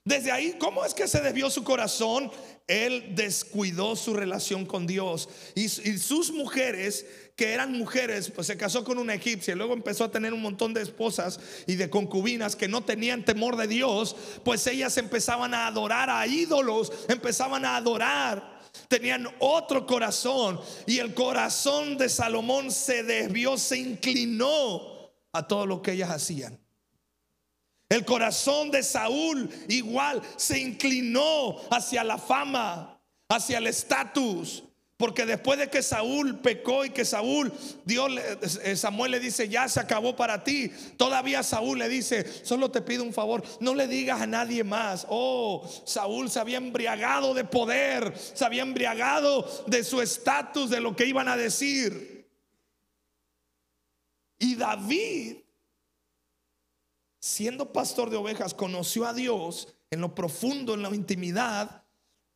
Desde 0.05 0.31
ahí, 0.31 0.55
¿cómo 0.59 0.85
es 0.85 0.93
que 0.93 1.07
se 1.07 1.19
desvió 1.19 1.49
su 1.49 1.63
corazón? 1.63 2.31
Él 2.67 3.15
descuidó 3.15 3.95
su 3.95 4.13
relación 4.13 4.63
con 4.67 4.85
Dios. 4.85 5.27
Y, 5.55 5.67
sus 5.67 6.31
mujeres, 6.31 7.07
que 7.35 7.53
eran 7.53 7.71
mujeres, 7.71 8.29
pues 8.29 8.45
se 8.45 8.55
casó 8.55 8.83
con 8.83 8.99
una 8.99 9.15
egipcia. 9.15 9.55
Y 9.55 9.57
luego 9.57 9.73
empezó 9.73 10.03
a 10.03 10.11
tener 10.11 10.31
un 10.31 10.43
montón 10.43 10.75
de 10.75 10.83
esposas 10.83 11.39
y 11.65 11.73
de 11.73 11.89
concubinas 11.89 12.55
que 12.55 12.67
no 12.67 12.83
tenían 12.83 13.25
temor 13.25 13.57
de 13.57 13.65
Dios. 13.65 14.15
Pues 14.43 14.67
ellas 14.67 14.95
empezaban 14.99 15.55
a 15.55 15.65
adorar 15.65 16.11
a 16.11 16.27
ídolos, 16.27 16.93
empezaban 17.09 17.65
a 17.65 17.75
adorar 17.75 18.55
tenían 18.89 19.25
otro 19.39 19.85
corazón 19.87 20.59
y 20.85 20.99
el 20.99 21.13
corazón 21.13 21.97
de 21.97 22.09
Salomón 22.09 22.71
se 22.71 23.03
desvió, 23.03 23.57
se 23.57 23.77
inclinó 23.77 24.81
a 25.31 25.47
todo 25.47 25.65
lo 25.65 25.81
que 25.81 25.93
ellas 25.93 26.11
hacían. 26.11 26.64
El 27.89 28.03
corazón 28.03 28.71
de 28.71 28.81
Saúl 28.81 29.49
igual 29.67 30.21
se 30.37 30.59
inclinó 30.59 31.57
hacia 31.69 32.03
la 32.03 32.17
fama, 32.17 32.99
hacia 33.29 33.59
el 33.59 33.67
estatus, 33.67 34.63
porque 34.97 35.25
después 35.25 35.59
de 35.59 35.69
que 35.69 35.83
Saúl 35.83 36.39
pecó 36.39 36.85
y 36.85 36.89
que 36.89 37.03
Saúl, 37.03 37.51
Dios, 37.83 38.11
eh, 38.63 38.75
Samuel 38.77 39.11
le 39.11 39.19
dice, 39.19 39.49
ya 39.49 39.67
se 39.67 39.81
acabó 39.81 40.15
para 40.15 40.43
ti. 40.43 40.71
Todavía 40.95 41.43
Saúl 41.43 41.79
le 41.79 41.89
dice, 41.89 42.25
solo 42.45 42.71
te 42.71 42.81
pido 42.81 43.03
un 43.03 43.13
favor, 43.13 43.43
no 43.59 43.75
le 43.75 43.87
digas 43.87 44.21
a 44.21 44.27
nadie 44.27 44.63
más. 44.63 45.05
Oh, 45.09 45.69
Saúl 45.85 46.31
se 46.31 46.39
había 46.39 46.57
embriagado 46.57 47.33
de 47.33 47.43
poder, 47.43 48.13
se 48.17 48.45
había 48.45 48.63
embriagado 48.63 49.65
de 49.67 49.83
su 49.83 50.01
estatus, 50.01 50.69
de 50.69 50.79
lo 50.79 50.95
que 50.95 51.05
iban 51.05 51.27
a 51.27 51.35
decir. 51.35 52.31
Y 54.39 54.55
David, 54.55 55.44
siendo 57.25 57.73
pastor 57.73 58.11
de 58.11 58.17
ovejas, 58.17 58.53
conoció 58.53 59.07
a 59.07 59.13
Dios 59.13 59.75
en 59.89 59.99
lo 59.99 60.13
profundo, 60.13 60.75
en 60.75 60.83
la 60.83 60.93
intimidad 60.93 61.83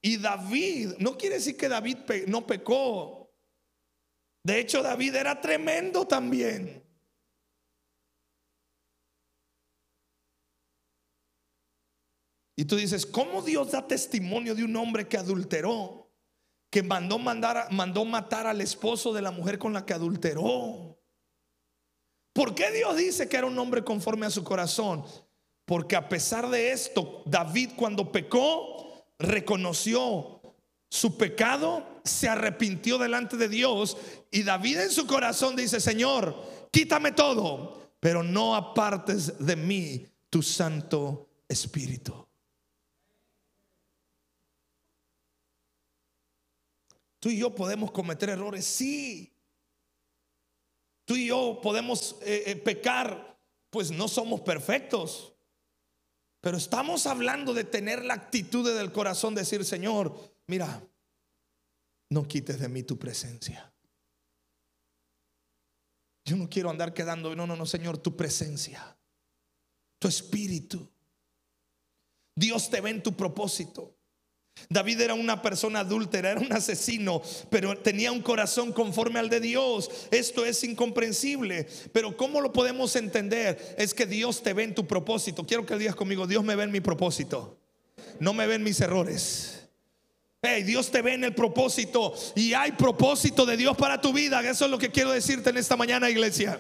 y 0.02 0.18
David, 0.18 0.94
no 0.98 1.16
quiere 1.16 1.36
decir 1.36 1.56
que 1.56 1.70
David 1.70 1.98
no 2.26 2.48
pecó. 2.48 3.32
De 4.44 4.60
hecho, 4.60 4.82
David 4.82 5.14
era 5.14 5.40
tremendo 5.40 6.08
también. 6.08 6.84
Y 12.56 12.66
tú 12.66 12.76
dices, 12.76 13.06
¿cómo 13.06 13.44
Dios 13.44 13.72
da 13.72 13.86
testimonio 13.86 14.56
de 14.56 14.64
un 14.64 14.76
hombre 14.76 15.08
que 15.08 15.18
adulteró? 15.18 16.12
Que 16.72 16.82
mandó, 16.82 17.20
mandar, 17.20 17.72
mandó 17.72 18.06
matar 18.06 18.48
al 18.48 18.60
esposo 18.60 19.14
de 19.14 19.22
la 19.22 19.30
mujer 19.30 19.60
con 19.60 19.72
la 19.72 19.86
que 19.86 19.94
adulteró. 19.94 20.99
¿Por 22.40 22.56
qué 22.56 22.72
Dios 22.72 22.96
dice 22.96 23.28
que 23.28 23.36
era 23.36 23.48
un 23.48 23.60
hombre 23.60 23.84
conforme 23.84 24.26
a 24.26 24.30
su 24.30 24.46
corazón? 24.46 25.04
Porque 25.66 25.98
a 25.98 26.08
pesar 26.08 26.50
de 26.50 26.72
esto, 26.72 27.22
David 27.26 27.72
cuando 27.76 28.14
pecó, 28.14 29.04
reconoció 29.20 30.40
su 30.90 31.18
pecado, 31.18 31.86
se 32.06 32.30
arrepintió 32.30 32.98
delante 32.98 33.36
de 33.36 33.50
Dios 33.50 33.98
y 34.32 34.44
David 34.44 34.80
en 34.80 34.90
su 34.90 35.06
corazón 35.06 35.58
dice, 35.58 35.82
Señor, 35.82 36.34
quítame 36.72 37.12
todo, 37.12 37.92
pero 38.00 38.24
no 38.24 38.56
apartes 38.56 39.46
de 39.46 39.58
mí 39.58 40.08
tu 40.30 40.42
Santo 40.42 41.28
Espíritu. 41.46 42.26
Tú 47.20 47.28
y 47.28 47.38
yo 47.38 47.54
podemos 47.54 47.92
cometer 47.92 48.30
errores, 48.30 48.64
sí. 48.64 49.30
Tú 51.10 51.16
y 51.16 51.26
yo 51.26 51.60
podemos 51.60 52.18
eh, 52.22 52.44
eh, 52.46 52.56
pecar, 52.56 53.36
pues 53.72 53.90
no 53.90 54.08
somos 54.08 54.42
perfectos. 54.42 55.34
Pero 56.40 56.56
estamos 56.56 57.08
hablando 57.08 57.56
de 57.56 57.64
tener 57.64 58.06
la 58.06 58.14
actitud 58.14 58.64
del 58.78 58.92
corazón, 58.92 59.34
decir, 59.34 59.66
Señor, 59.66 60.16
mira, 60.46 60.88
no 62.12 62.28
quites 62.28 62.60
de 62.60 62.70
mí 62.70 62.84
tu 62.84 63.00
presencia. 63.00 63.74
Yo 66.26 66.36
no 66.36 66.48
quiero 66.48 66.70
andar 66.70 66.94
quedando, 66.94 67.36
no, 67.36 67.48
no, 67.48 67.56
no, 67.56 67.66
Señor, 67.66 67.98
tu 67.98 68.16
presencia, 68.16 68.96
tu 69.98 70.08
espíritu. 70.08 70.88
Dios 72.36 72.70
te 72.70 72.82
ve 72.82 72.92
en 72.92 73.02
tu 73.02 73.18
propósito. 73.18 73.98
David 74.70 75.02
era 75.02 75.14
una 75.14 75.42
persona 75.42 75.80
adúltera, 75.80 76.32
era 76.32 76.42
un 76.42 76.52
asesino, 76.52 77.22
pero 77.50 77.78
tenía 77.78 78.12
un 78.12 78.22
corazón 78.22 78.74
conforme 78.74 79.20
al 79.20 79.30
de 79.30 79.40
Dios. 79.40 79.90
Esto 80.12 80.46
es 80.46 80.64
incomprensible, 80.64 81.68
pero 81.92 82.18
¿cómo 82.18 82.42
lo 82.42 82.52
podemos 82.52 82.96
entender? 82.96 83.76
Es 83.78 83.94
que 83.94 84.06
Dios 84.06 84.44
te 84.44 84.54
ve 84.54 84.64
en 84.64 84.76
tu 84.76 84.86
propósito. 84.88 85.46
Quiero 85.46 85.66
que 85.66 85.78
digas 85.78 85.96
conmigo, 85.96 86.28
Dios 86.28 86.44
me 86.44 86.56
ve 86.56 86.64
en 86.64 86.72
mi 86.72 86.82
propósito. 86.82 87.58
No 88.20 88.34
me 88.34 88.48
ve 88.48 88.56
en 88.56 88.64
mis 88.64 88.82
errores. 88.82 89.56
Hey, 90.42 90.64
Dios 90.64 90.90
te 90.90 91.02
ve 91.02 91.16
en 91.16 91.26
el 91.26 91.36
propósito 91.36 92.14
y 92.34 92.54
hay 92.54 92.72
propósito 92.72 93.46
de 93.46 93.58
Dios 93.58 93.76
para 93.76 94.00
tu 94.00 94.14
vida. 94.14 94.42
Eso 94.42 94.66
es 94.66 94.72
lo 94.72 94.78
que 94.78 94.90
quiero 94.90 95.12
decirte 95.12 95.50
en 95.50 95.58
esta 95.58 95.76
mañana, 95.76 96.10
iglesia. 96.10 96.60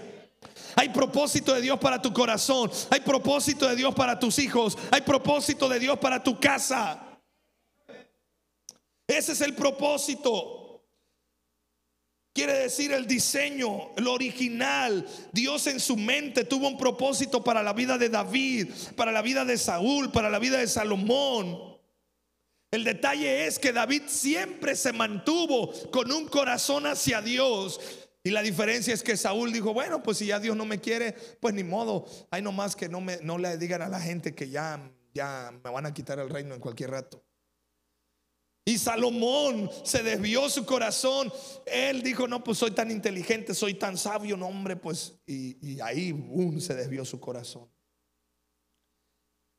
Hay 0.75 0.89
propósito 0.89 1.53
de 1.53 1.61
Dios 1.61 1.79
para 1.79 2.01
tu 2.01 2.13
corazón. 2.13 2.69
Hay 2.89 3.01
propósito 3.01 3.67
de 3.67 3.75
Dios 3.75 3.93
para 3.95 4.19
tus 4.19 4.37
hijos. 4.39 4.77
Hay 4.91 5.01
propósito 5.01 5.69
de 5.69 5.79
Dios 5.79 5.97
para 5.99 6.23
tu 6.23 6.39
casa. 6.39 7.08
Ese 9.09 9.31
es 9.31 9.41
el 9.41 9.55
propósito. 9.55 10.85
Quiere 12.31 12.53
decir 12.53 12.91
el 12.91 13.07
diseño, 13.07 13.89
lo 13.97 14.13
original. 14.13 15.05
Dios 15.33 15.65
en 15.65 15.79
su 15.79 15.97
mente 15.97 16.43
tuvo 16.43 16.67
un 16.67 16.77
propósito 16.77 17.43
para 17.43 17.63
la 17.63 17.73
vida 17.73 17.97
de 17.97 18.09
David, 18.09 18.69
para 18.95 19.11
la 19.11 19.23
vida 19.23 19.45
de 19.45 19.57
Saúl, 19.57 20.11
para 20.11 20.29
la 20.29 20.37
vida 20.37 20.59
de 20.59 20.67
Salomón. 20.67 21.79
El 22.69 22.83
detalle 22.83 23.47
es 23.47 23.57
que 23.57 23.73
David 23.73 24.03
siempre 24.05 24.75
se 24.75 24.93
mantuvo 24.93 25.73
con 25.89 26.11
un 26.11 26.27
corazón 26.27 26.85
hacia 26.85 27.19
Dios. 27.19 27.81
Y 28.23 28.29
la 28.29 28.43
diferencia 28.43 28.93
es 28.93 29.01
que 29.01 29.17
Saúl 29.17 29.51
dijo, 29.51 29.73
bueno, 29.73 30.03
pues 30.03 30.19
si 30.19 30.27
ya 30.27 30.39
Dios 30.39 30.55
no 30.55 30.65
me 30.65 30.79
quiere, 30.79 31.13
pues 31.41 31.55
ni 31.55 31.63
modo. 31.63 32.05
Hay 32.29 32.43
nomás 32.43 32.75
que 32.75 32.87
no, 32.87 33.01
me, 33.01 33.17
no 33.23 33.39
le 33.39 33.57
digan 33.57 33.81
a 33.81 33.89
la 33.89 33.99
gente 33.99 34.35
que 34.35 34.51
ya, 34.51 34.79
ya 35.15 35.51
me 35.63 35.71
van 35.71 35.87
a 35.87 35.93
quitar 35.95 36.19
el 36.19 36.29
reino 36.29 36.53
en 36.53 36.61
cualquier 36.61 36.91
rato. 36.91 37.23
Y 38.69 38.77
Salomón 38.77 39.67
se 39.83 40.03
desvió 40.03 40.47
su 40.47 40.63
corazón. 40.63 41.33
Él 41.65 42.03
dijo, 42.03 42.27
no, 42.27 42.43
pues 42.43 42.59
soy 42.59 42.69
tan 42.69 42.91
inteligente, 42.91 43.55
soy 43.55 43.73
tan 43.73 43.97
sabio, 43.97 44.37
no 44.37 44.45
hombre, 44.45 44.75
pues. 44.75 45.19
Y, 45.25 45.81
ahí, 45.81 46.11
boom, 46.11 46.61
se 46.61 46.75
desvió 46.75 47.03
su 47.03 47.19
corazón. 47.19 47.67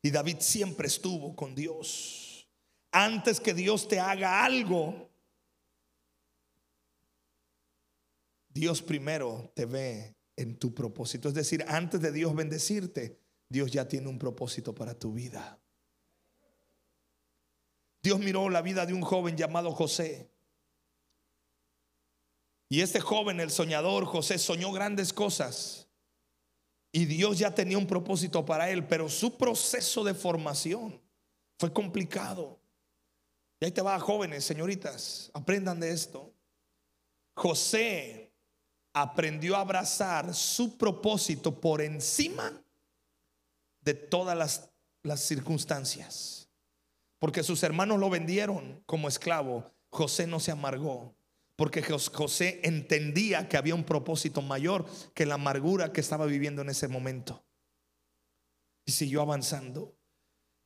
Y 0.01 0.13
David 0.13 0.37
siempre 0.39 0.87
estuvo 0.87 1.35
con 1.35 1.57
Dios. 1.57 2.49
Antes 2.93 3.41
que 3.41 3.53
Dios 3.53 3.89
te 3.89 3.99
haga 3.99 4.45
algo, 4.45 5.11
Dios 8.49 8.81
primero 8.81 9.51
te 9.57 9.67
ve 9.67 10.15
en 10.37 10.57
tu 10.57 10.73
propósito. 10.73 11.29
Es 11.29 11.35
decir, 11.35 11.65
antes 11.67 12.01
de 12.01 12.13
Dios 12.13 12.33
bendecirte, 12.33 13.19
Dios 13.49 13.73
ya 13.73 13.89
tiene 13.89 14.07
un 14.07 14.21
propósito 14.21 14.73
para 14.73 14.97
tu 14.97 15.13
vida. 15.13 15.60
Dios 18.03 18.19
miró 18.19 18.49
la 18.49 18.63
vida 18.63 18.87
de 18.87 18.95
un 18.95 19.03
joven 19.03 19.37
llamado 19.37 19.73
José. 19.73 20.31
Y 22.69 22.81
este 22.81 23.01
joven, 23.01 23.41
el 23.41 23.51
soñador 23.51 24.05
José, 24.07 24.39
soñó 24.39 24.73
grandes 24.73 25.13
cosas. 25.13 25.89
Y 26.93 27.05
Dios 27.05 27.39
ya 27.39 27.55
tenía 27.55 27.79
un 27.79 27.87
propósito 27.87 28.45
para 28.45 28.71
él, 28.71 28.87
pero 28.87 29.09
su 29.09 29.37
proceso 29.37 30.03
de 30.05 30.15
formación 30.15 31.01
fue 31.59 31.73
complicado. 31.73 32.61
Y 33.61 33.67
ahí 33.67 33.73
te 33.73 33.83
va, 33.83 33.99
jóvenes, 33.99 34.45
señoritas, 34.45 35.31
aprendan 35.35 35.79
de 35.81 35.91
esto. 35.91 36.33
José 37.35 38.33
aprendió 38.93 39.57
a 39.57 39.61
abrazar 39.61 40.35
su 40.35 40.77
propósito 40.79 41.61
por 41.61 41.81
encima 41.81 42.63
de 43.81 43.95
todas 43.95 44.37
las, 44.37 44.71
las 45.03 45.21
circunstancias. 45.21 46.40
Porque 47.21 47.45
sus 47.45 47.63
hermanos 47.63 48.01
lo 48.01 48.11
vendieron 48.11 48.83
como 48.87 49.07
esclavo. 49.07 49.71
José 49.91 50.27
no 50.27 50.41
se 50.41 50.51
amargó. 50.51 51.15
Porque 51.55 51.83
José 51.83 52.61
entendía 52.65 53.47
que 53.47 53.59
había 53.59 53.75
un 53.75 53.85
propósito 53.85 54.41
mayor 54.41 54.87
que 55.15 55.27
la 55.27 55.35
amargura 55.35 55.93
que 55.93 56.01
estaba 56.01 56.25
viviendo 56.25 56.63
en 56.63 56.71
ese 56.71 56.89
momento. 56.89 57.45
Y 58.87 58.93
siguió 58.93 59.21
avanzando. 59.21 59.95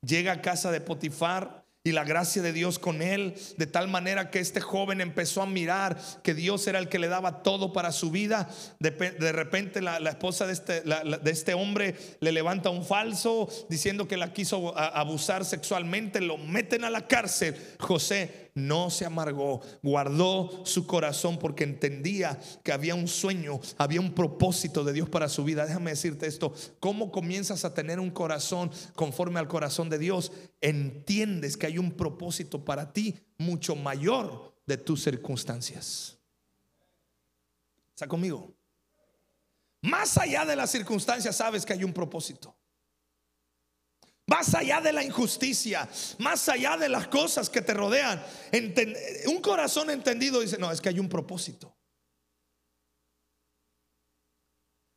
Llega 0.01 0.31
a 0.31 0.41
casa 0.41 0.71
de 0.71 0.79
Potifar 0.79 1.64
y 1.85 1.91
la 1.91 2.03
gracia 2.03 2.41
de 2.41 2.51
Dios 2.51 2.79
con 2.79 3.03
él, 3.03 3.35
de 3.57 3.67
tal 3.67 3.87
manera 3.87 4.31
que 4.31 4.39
este 4.39 4.59
joven 4.59 5.01
empezó 5.01 5.43
a 5.43 5.45
mirar 5.45 5.97
que 6.23 6.33
Dios 6.33 6.65
era 6.67 6.79
el 6.79 6.89
que 6.89 6.97
le 6.97 7.07
daba 7.07 7.43
todo 7.43 7.73
para 7.73 7.91
su 7.91 8.09
vida. 8.09 8.49
De, 8.79 8.89
repente 9.31 9.81
la, 9.83 9.97
esposa 10.09 10.47
de 10.47 10.53
este, 10.53 10.81
de 10.81 11.31
este, 11.31 11.53
hombre 11.53 11.95
le 12.21 12.31
levanta 12.31 12.71
un 12.71 12.83
falso 12.83 13.47
diciendo 13.69 14.07
que 14.07 14.17
la 14.17 14.33
quiso 14.33 14.75
abusar 14.75 15.45
sexualmente, 15.45 16.21
lo 16.21 16.39
meten 16.39 16.85
a 16.85 16.89
la 16.89 17.05
cárcel. 17.05 17.55
José 17.79 18.44
no 18.55 18.89
se 18.89 19.05
amargó, 19.05 19.61
guardó 19.83 20.65
su 20.65 20.87
corazón 20.87 21.37
porque 21.37 21.65
entendía 21.65 22.39
que 22.63 22.71
había 22.71 22.95
un 22.95 23.07
sueño, 23.07 23.59
había 23.77 23.99
un 23.99 24.13
propósito 24.13 24.83
de 24.83 24.93
Dios 24.93 25.09
para 25.09 25.29
su 25.29 25.43
vida. 25.43 25.65
Déjame 25.65 25.91
decirte 25.91 26.25
esto, 26.25 26.53
¿cómo 26.79 27.11
comienzas 27.11 27.65
a 27.65 27.73
tener 27.73 27.99
un 27.99 28.09
corazón 28.09 28.71
conforme 28.95 29.39
al 29.39 29.49
corazón 29.49 29.89
de 29.89 29.99
Dios? 29.99 30.31
Entiendes 30.61 31.57
que 31.57 31.67
hay 31.67 31.77
un 31.77 31.91
propósito 31.91 32.63
para 32.63 32.91
ti 32.93 33.15
mucho 33.37 33.75
mayor 33.75 34.55
de 34.65 34.77
tus 34.77 35.03
circunstancias. 35.03 36.17
¿Está 37.93 38.07
conmigo? 38.07 38.53
Más 39.81 40.17
allá 40.17 40.45
de 40.45 40.55
las 40.55 40.71
circunstancias 40.71 41.35
sabes 41.35 41.65
que 41.65 41.73
hay 41.73 41.83
un 41.83 41.93
propósito. 41.93 42.55
Más 44.27 44.55
allá 44.55 44.81
de 44.81 44.91
la 44.91 45.03
injusticia, 45.03 45.87
más 46.17 46.49
allá 46.49 46.77
de 46.77 46.89
las 46.89 47.07
cosas 47.07 47.49
que 47.49 47.61
te 47.61 47.73
rodean. 47.73 48.23
Un 49.27 49.39
corazón 49.41 49.91
entendido 49.91 50.39
dice, 50.39 50.57
no, 50.57 50.71
es 50.71 50.81
que 50.81 50.89
hay 50.89 50.99
un 50.99 51.09
propósito. 51.09 51.75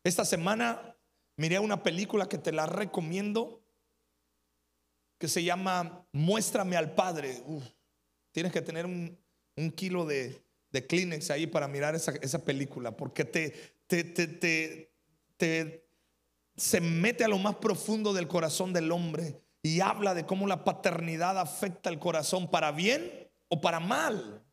Esta 0.02 0.24
semana 0.24 0.96
miré 1.36 1.58
una 1.58 1.82
película 1.82 2.26
que 2.26 2.38
te 2.38 2.52
la 2.52 2.64
recomiendo, 2.64 3.62
que 5.18 5.28
se 5.28 5.44
llama 5.44 6.06
Muéstrame 6.12 6.76
al 6.76 6.94
Padre. 6.94 7.42
tienes 8.32 8.52
que 8.52 8.62
tener 8.62 8.86
un, 8.86 9.18
kilo 9.76 10.06
de, 10.06 10.42
Kleenex 10.88 11.30
ahí 11.30 11.46
para 11.46 11.68
mirar 11.68 11.94
esa, 11.94 12.12
esa 12.22 12.44
película, 12.44 12.96
porque 12.96 13.26
te, 13.26 13.50
te, 13.86 14.04
te, 14.04 14.90
te 15.36 15.88
se 16.59 16.81
mete 16.81 17.25
a 17.25 17.29
lo 17.29 17.38
más 17.38 17.57
profundo 17.57 18.12
del 18.12 18.29
corazón 18.29 18.73
del 18.73 18.92
hombre 18.92 19.40
y 19.62 19.81
habla 19.81 20.14
de 20.14 20.27
cómo 20.27 20.47
la 20.47 20.64
paternidad 20.64 21.38
afecta 21.38 21.88
el 21.88 21.99
corazón 21.99 22.51
para 22.51 22.73
bien 22.73 23.31
o 23.49 23.61
para 23.61 23.81
mal. 23.81 24.44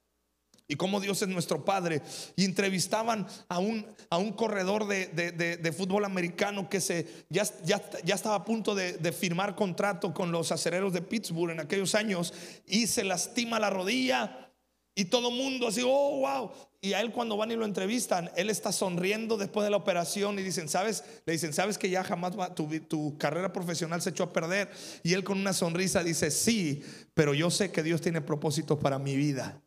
Y 0.67 0.77
cómo 0.77 0.99
Dios 0.99 1.21
es 1.21 1.27
nuestro 1.27 1.63
Padre. 1.63 2.01
Y 2.35 2.43
entrevistaban 2.43 3.27
a 3.49 3.59
un, 3.59 3.85
a 4.09 4.17
un 4.17 4.31
corredor 4.33 4.87
de, 4.87 5.75
fútbol 5.77 6.05
americano 6.05 6.69
que 6.69 6.81
se, 6.81 7.25
ya, 7.29 7.43
ya, 7.63 7.81
ya 8.03 8.15
estaba 8.15 8.35
a 8.35 8.45
punto 8.45 8.73
de, 8.73 9.11
firmar 9.11 9.55
contrato 9.55 10.13
con 10.13 10.31
los 10.31 10.51
acereros 10.51 10.91
de 10.91 11.03
Pittsburgh 11.03 11.51
en 11.51 11.59
aquellos 11.59 11.93
años 11.93 12.33
y 12.65 12.87
se 12.87 13.03
lastima 13.03 13.59
la 13.59 13.69
rodilla 13.69 14.51
y 14.95 15.05
todo 15.05 15.29
mundo 15.29 15.67
así, 15.67 15.81
oh, 15.85 16.21
wow. 16.21 16.51
Y 16.85 16.93
a 16.93 17.01
él 17.01 17.11
cuando 17.11 17.35
van 17.35 17.49
y 17.49 17.55
lo 17.55 17.65
entrevistan, 17.65 18.29
él 18.35 18.51
está 18.51 18.71
sonriendo 18.71 19.37
después 19.37 19.63
de 19.63 19.71
la 19.71 19.77
operación 19.77 20.37
y 20.37 20.43
dicen, 20.43 20.69
¿sabes? 20.69 21.03
Le 21.25 21.33
dicen, 21.33 21.51
¿sabes 21.51 21.79
que 21.79 21.89
ya 21.89 22.03
jamás 22.03 22.37
va, 22.37 22.53
tu, 22.53 22.69
tu 22.81 23.17
carrera 23.17 23.51
profesional 23.51 24.03
se 24.03 24.11
echó 24.11 24.25
a 24.25 24.31
perder? 24.31 24.69
Y 25.01 25.13
él 25.13 25.23
con 25.23 25.39
una 25.39 25.51
sonrisa 25.53 26.03
dice, 26.03 26.29
sí, 26.29 26.83
pero 27.15 27.33
yo 27.33 27.49
sé 27.49 27.71
que 27.71 27.81
Dios 27.81 28.01
tiene 28.01 28.21
propósitos 28.21 28.77
para 28.77 28.99
mi 28.99 29.15
vida. 29.15 29.59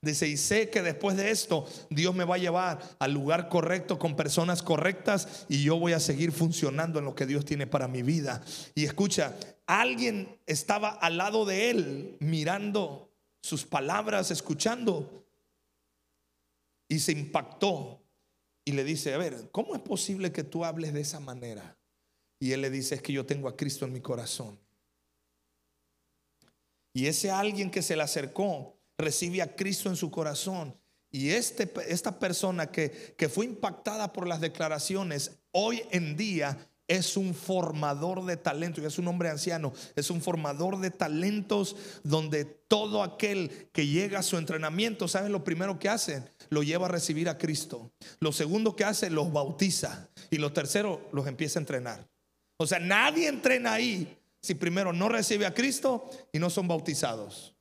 Dice, 0.00 0.26
y 0.26 0.36
sé 0.36 0.68
que 0.68 0.82
después 0.82 1.16
de 1.16 1.30
esto 1.30 1.64
Dios 1.90 2.12
me 2.12 2.24
va 2.24 2.34
a 2.34 2.38
llevar 2.38 2.80
al 2.98 3.12
lugar 3.12 3.48
correcto 3.48 4.00
con 4.00 4.16
personas 4.16 4.64
correctas 4.64 5.46
y 5.48 5.62
yo 5.62 5.78
voy 5.78 5.92
a 5.92 6.00
seguir 6.00 6.32
funcionando 6.32 6.98
en 6.98 7.04
lo 7.04 7.14
que 7.14 7.24
Dios 7.24 7.44
tiene 7.44 7.68
para 7.68 7.86
mi 7.86 8.02
vida. 8.02 8.42
Y 8.74 8.84
escucha, 8.84 9.36
alguien 9.64 10.40
estaba 10.46 10.88
al 10.88 11.18
lado 11.18 11.44
de 11.44 11.70
él 11.70 12.16
mirando 12.18 13.12
sus 13.42 13.64
palabras, 13.64 14.32
escuchando. 14.32 15.21
Y 16.92 16.98
se 16.98 17.12
impactó 17.12 18.02
y 18.66 18.72
le 18.72 18.84
dice, 18.84 19.14
a 19.14 19.16
ver, 19.16 19.48
¿cómo 19.50 19.74
es 19.74 19.80
posible 19.80 20.30
que 20.30 20.44
tú 20.44 20.62
hables 20.62 20.92
de 20.92 21.00
esa 21.00 21.20
manera? 21.20 21.78
Y 22.38 22.52
él 22.52 22.60
le 22.60 22.68
dice, 22.68 22.96
es 22.96 23.00
que 23.00 23.14
yo 23.14 23.24
tengo 23.24 23.48
a 23.48 23.56
Cristo 23.56 23.86
en 23.86 23.94
mi 23.94 24.02
corazón. 24.02 24.60
Y 26.92 27.06
ese 27.06 27.30
alguien 27.30 27.70
que 27.70 27.80
se 27.80 27.96
le 27.96 28.02
acercó 28.02 28.76
recibe 28.98 29.40
a 29.40 29.56
Cristo 29.56 29.88
en 29.88 29.96
su 29.96 30.10
corazón. 30.10 30.78
Y 31.10 31.30
este, 31.30 31.72
esta 31.88 32.18
persona 32.18 32.70
que, 32.70 33.14
que 33.16 33.30
fue 33.30 33.46
impactada 33.46 34.12
por 34.12 34.28
las 34.28 34.42
declaraciones, 34.42 35.38
hoy 35.50 35.84
en 35.92 36.14
día 36.14 36.70
es 36.92 37.16
un 37.16 37.34
formador 37.34 38.26
de 38.26 38.36
talentos, 38.36 38.84
es 38.84 38.98
un 38.98 39.08
hombre 39.08 39.30
anciano, 39.30 39.72
es 39.96 40.10
un 40.10 40.20
formador 40.20 40.78
de 40.78 40.90
talentos 40.90 41.74
donde 42.02 42.44
todo 42.44 43.02
aquel 43.02 43.70
que 43.72 43.86
llega 43.86 44.18
a 44.18 44.22
su 44.22 44.36
entrenamiento, 44.36 45.08
¿sabes 45.08 45.30
lo 45.30 45.42
primero 45.42 45.78
que 45.78 45.88
hace? 45.88 46.22
Lo 46.50 46.62
lleva 46.62 46.86
a 46.86 46.90
recibir 46.90 47.30
a 47.30 47.38
Cristo. 47.38 47.92
Lo 48.20 48.30
segundo 48.30 48.76
que 48.76 48.84
hace, 48.84 49.08
los 49.08 49.32
bautiza. 49.32 50.10
Y 50.30 50.36
lo 50.36 50.52
tercero, 50.52 51.08
los 51.12 51.26
empieza 51.26 51.58
a 51.58 51.62
entrenar. 51.62 52.08
O 52.58 52.66
sea, 52.66 52.78
nadie 52.78 53.26
entrena 53.26 53.72
ahí 53.72 54.18
si 54.42 54.54
primero 54.54 54.92
no 54.92 55.08
recibe 55.08 55.46
a 55.46 55.54
Cristo 55.54 56.10
y 56.30 56.38
no 56.38 56.50
son 56.50 56.68
bautizados? 56.68 57.54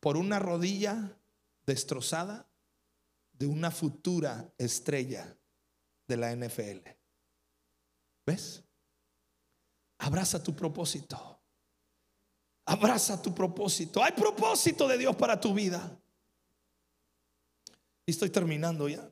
Por 0.00 0.16
una 0.16 0.40
rodilla 0.40 1.16
destrozada 1.64 2.48
de 3.34 3.46
una 3.46 3.70
futura 3.70 4.52
estrella 4.58 5.36
de 6.10 6.16
la 6.18 6.34
NFL. 6.34 6.86
¿Ves? 8.26 8.62
Abraza 9.98 10.42
tu 10.42 10.54
propósito. 10.54 11.40
Abraza 12.66 13.20
tu 13.22 13.34
propósito. 13.34 14.02
Hay 14.02 14.12
propósito 14.12 14.86
de 14.86 14.98
Dios 14.98 15.16
para 15.16 15.40
tu 15.40 15.54
vida. 15.54 15.98
Y 18.06 18.10
estoy 18.10 18.30
terminando 18.30 18.88
ya. 18.88 19.10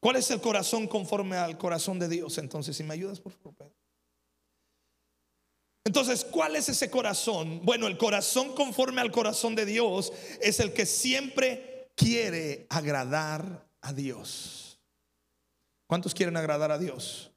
¿Cuál 0.00 0.16
es 0.16 0.30
el 0.30 0.40
corazón 0.40 0.86
conforme 0.86 1.36
al 1.36 1.58
corazón 1.58 1.98
de 1.98 2.08
Dios? 2.08 2.38
Entonces, 2.38 2.76
si 2.76 2.84
me 2.84 2.94
ayudas, 2.94 3.18
por 3.18 3.32
favor. 3.32 3.74
Entonces, 5.84 6.24
¿cuál 6.24 6.56
es 6.56 6.68
ese 6.68 6.90
corazón? 6.90 7.60
Bueno, 7.64 7.86
el 7.86 7.96
corazón 7.96 8.54
conforme 8.54 9.00
al 9.00 9.12
corazón 9.12 9.54
de 9.54 9.64
Dios 9.64 10.12
es 10.40 10.60
el 10.60 10.72
que 10.72 10.84
siempre 10.84 11.92
quiere 11.94 12.66
agradar 12.68 13.66
a 13.80 13.92
Dios. 13.92 14.65
¿Cuántos 15.86 16.14
quieren 16.14 16.36
agradar 16.36 16.72
a 16.72 16.78
Dios? 16.78 17.32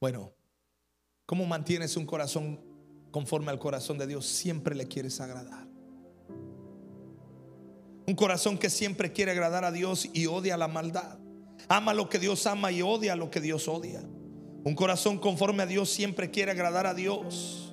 Bueno, 0.00 0.32
¿cómo 1.26 1.44
mantienes 1.46 1.96
un 1.96 2.06
corazón 2.06 2.60
conforme 3.10 3.50
al 3.50 3.58
corazón 3.58 3.98
de 3.98 4.06
Dios? 4.06 4.26
Siempre 4.26 4.74
le 4.74 4.86
quieres 4.86 5.20
agradar. 5.20 5.66
Un 8.06 8.14
corazón 8.14 8.58
que 8.58 8.70
siempre 8.70 9.12
quiere 9.12 9.32
agradar 9.32 9.64
a 9.64 9.72
Dios 9.72 10.08
y 10.12 10.26
odia 10.26 10.56
la 10.56 10.68
maldad. 10.68 11.18
Ama 11.68 11.92
lo 11.94 12.08
que 12.08 12.18
Dios 12.18 12.46
ama 12.46 12.72
y 12.72 12.80
odia 12.80 13.16
lo 13.16 13.30
que 13.30 13.40
Dios 13.40 13.68
odia. 13.68 14.00
Un 14.64 14.74
corazón 14.74 15.18
conforme 15.18 15.64
a 15.64 15.66
Dios 15.66 15.90
siempre 15.90 16.30
quiere 16.30 16.52
agradar 16.52 16.86
a 16.86 16.94
Dios. 16.94 17.72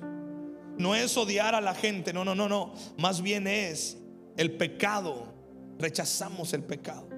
No 0.78 0.94
es 0.94 1.16
odiar 1.16 1.54
a 1.54 1.60
la 1.60 1.74
gente, 1.74 2.12
no, 2.12 2.24
no, 2.24 2.34
no, 2.34 2.48
no. 2.48 2.74
Más 2.98 3.22
bien 3.22 3.46
es 3.46 3.96
el 4.36 4.56
pecado. 4.56 5.35
Rechazamos 5.78 6.52
el 6.52 6.62
pecado. 6.62 7.08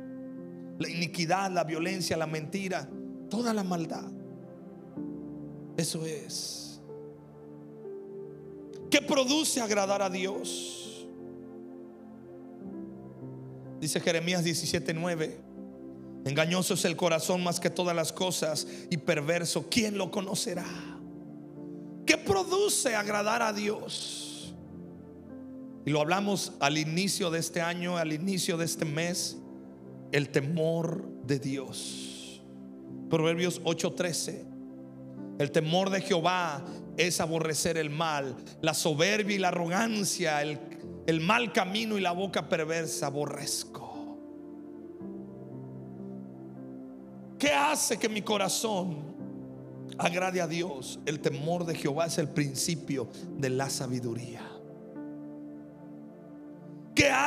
La 0.78 0.88
iniquidad, 0.88 1.50
la 1.50 1.64
violencia, 1.64 2.16
la 2.16 2.26
mentira, 2.26 2.88
toda 3.28 3.52
la 3.52 3.64
maldad. 3.64 4.10
Eso 5.76 6.04
es. 6.06 6.80
¿Qué 8.90 9.02
produce 9.02 9.60
agradar 9.60 10.02
a 10.02 10.10
Dios? 10.10 11.06
Dice 13.80 14.00
Jeremías 14.00 14.44
17:9. 14.44 15.36
Engañoso 16.24 16.74
es 16.74 16.84
el 16.84 16.96
corazón 16.96 17.42
más 17.44 17.60
que 17.60 17.70
todas 17.70 17.94
las 17.94 18.12
cosas 18.12 18.66
y 18.90 18.96
perverso. 18.96 19.66
¿Quién 19.70 19.96
lo 19.96 20.10
conocerá? 20.10 20.66
¿Qué 22.04 22.18
produce 22.18 22.96
agradar 22.96 23.42
a 23.42 23.52
Dios? 23.52 24.27
Y 25.88 25.90
lo 25.90 26.02
hablamos 26.02 26.52
al 26.60 26.76
inicio 26.76 27.30
de 27.30 27.38
este 27.38 27.62
año, 27.62 27.96
al 27.96 28.12
inicio 28.12 28.58
de 28.58 28.66
este 28.66 28.84
mes, 28.84 29.38
el 30.12 30.28
temor 30.28 31.08
de 31.24 31.38
Dios. 31.38 32.42
Proverbios 33.08 33.62
8:13. 33.64 34.44
El 35.38 35.50
temor 35.50 35.88
de 35.88 36.02
Jehová 36.02 36.62
es 36.98 37.22
aborrecer 37.22 37.78
el 37.78 37.88
mal, 37.88 38.36
la 38.60 38.74
soberbia 38.74 39.34
y 39.34 39.38
la 39.38 39.48
arrogancia, 39.48 40.42
el, 40.42 41.20
mal 41.22 41.54
camino 41.54 41.96
y 41.96 42.02
la 42.02 42.12
boca 42.12 42.50
perversa 42.50 43.06
aborrezco. 43.06 44.18
¿Qué 47.38 47.50
hace 47.50 47.98
que 47.98 48.10
mi 48.10 48.20
corazón 48.20 48.98
agrade 49.96 50.42
a 50.42 50.46
Dios? 50.46 51.00
El 51.06 51.20
temor 51.20 51.64
de 51.64 51.74
Jehová 51.74 52.04
es 52.04 52.18
el 52.18 52.28
principio 52.28 53.08
de 53.38 53.48
la 53.48 53.70
sabiduría. 53.70 54.57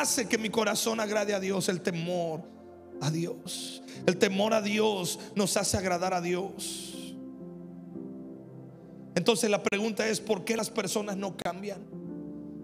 ¿Qué 0.02 0.04
hace 0.04 0.28
que 0.28 0.40
mi 0.40 0.50
corazón 0.50 1.00
agrade 1.00 1.36
a 1.36 1.40
Dios? 1.40 1.70
El 1.70 1.82
temor 1.82 2.42
a 3.02 3.12
Dios. 3.12 3.84
El 4.08 4.18
temor 4.18 4.52
a 4.56 4.60
Dios 4.60 5.20
nos 5.36 5.56
hace 5.58 5.78
agradar 5.78 6.16
a 6.16 6.22
Dios. 6.22 7.14
Entonces 9.14 9.48
la 9.52 9.62
pregunta 9.62 10.08
es, 10.08 10.20
¿por 10.20 10.44
qué 10.44 10.58
las 10.58 10.72
personas 10.72 11.18
no 11.18 11.38
cambian? 11.38 11.86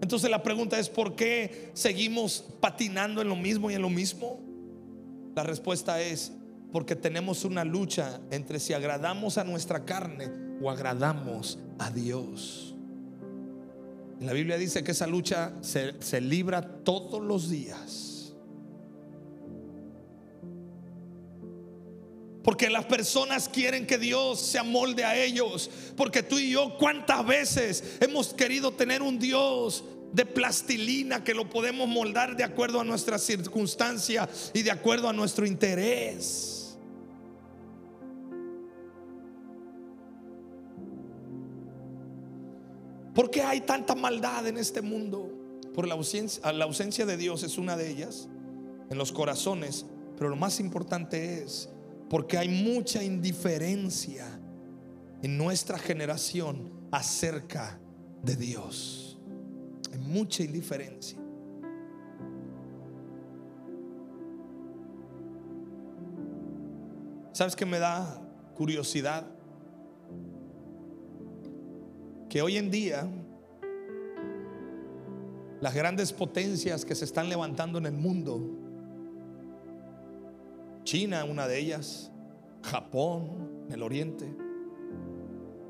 Entonces 0.02 0.28
la 0.28 0.42
pregunta 0.42 0.80
es, 0.80 0.88
¿por 0.88 1.14
qué 1.14 1.70
seguimos 1.74 2.44
patinando 2.58 3.22
en 3.22 3.28
lo 3.28 3.36
mismo 3.36 3.70
y 3.70 3.74
en 3.74 3.82
lo 3.82 3.90
mismo? 3.90 4.40
La 5.36 5.44
respuesta 5.44 6.00
es, 6.02 6.32
porque 6.72 6.96
tenemos 6.96 7.44
una 7.44 7.62
lucha 7.64 8.20
entre 8.32 8.58
si 8.58 8.72
agradamos 8.72 9.38
a 9.38 9.44
nuestra 9.44 9.84
carne 9.84 10.28
o 10.60 10.72
agradamos 10.72 11.60
a 11.78 11.88
Dios. 11.92 12.67
La 14.20 14.32
Biblia 14.32 14.58
dice 14.58 14.82
que 14.82 14.92
esa 14.92 15.06
lucha 15.06 15.52
se, 15.60 15.94
se 16.02 16.20
libra 16.20 16.62
todos 16.62 17.22
los 17.22 17.48
días. 17.48 18.34
Porque 22.42 22.70
las 22.70 22.86
personas 22.86 23.48
quieren 23.48 23.86
que 23.86 23.98
Dios 23.98 24.40
se 24.40 24.58
amolde 24.58 25.04
a 25.04 25.16
ellos. 25.16 25.70
Porque 25.96 26.22
tú 26.22 26.38
y 26.38 26.50
yo, 26.50 26.76
¿cuántas 26.78 27.24
veces 27.26 27.84
hemos 28.00 28.32
querido 28.32 28.72
tener 28.72 29.02
un 29.02 29.18
Dios 29.18 29.84
de 30.12 30.24
plastilina 30.24 31.22
que 31.22 31.34
lo 31.34 31.48
podemos 31.48 31.86
moldar 31.88 32.36
de 32.36 32.44
acuerdo 32.44 32.80
a 32.80 32.84
nuestra 32.84 33.18
circunstancia 33.18 34.28
y 34.54 34.62
de 34.62 34.70
acuerdo 34.70 35.08
a 35.08 35.12
nuestro 35.12 35.46
interés? 35.46 36.57
¿Por 43.18 43.32
qué 43.32 43.42
hay 43.42 43.62
tanta 43.62 43.96
maldad 43.96 44.46
en 44.46 44.58
este 44.58 44.80
mundo? 44.80 45.28
Por 45.74 45.88
la 45.88 45.94
ausencia, 45.94 46.52
la 46.52 46.66
ausencia 46.66 47.04
de 47.04 47.16
Dios 47.16 47.42
es 47.42 47.58
una 47.58 47.76
de 47.76 47.90
ellas 47.90 48.28
en 48.90 48.96
los 48.96 49.10
corazones. 49.10 49.86
Pero 50.16 50.30
lo 50.30 50.36
más 50.36 50.60
importante 50.60 51.42
es 51.42 51.68
porque 52.08 52.38
hay 52.38 52.48
mucha 52.48 53.02
indiferencia 53.02 54.24
en 55.20 55.36
nuestra 55.36 55.80
generación 55.80 56.70
acerca 56.92 57.80
de 58.22 58.36
Dios. 58.36 59.18
Hay 59.92 59.98
mucha 59.98 60.44
indiferencia. 60.44 61.18
¿Sabes 67.32 67.56
qué 67.56 67.66
me 67.66 67.80
da 67.80 68.22
curiosidad? 68.54 69.37
Que 72.28 72.42
hoy 72.42 72.56
en 72.56 72.70
día 72.70 73.08
las 75.60 75.74
grandes 75.74 76.12
potencias 76.12 76.84
que 76.84 76.94
se 76.94 77.04
están 77.04 77.28
levantando 77.28 77.78
en 77.78 77.86
el 77.86 77.94
mundo 77.94 78.40
China, 80.84 81.24
una 81.24 81.46
de 81.46 81.58
ellas, 81.58 82.10
Japón, 82.62 83.66
en 83.66 83.74
el 83.74 83.82
oriente, 83.82 84.26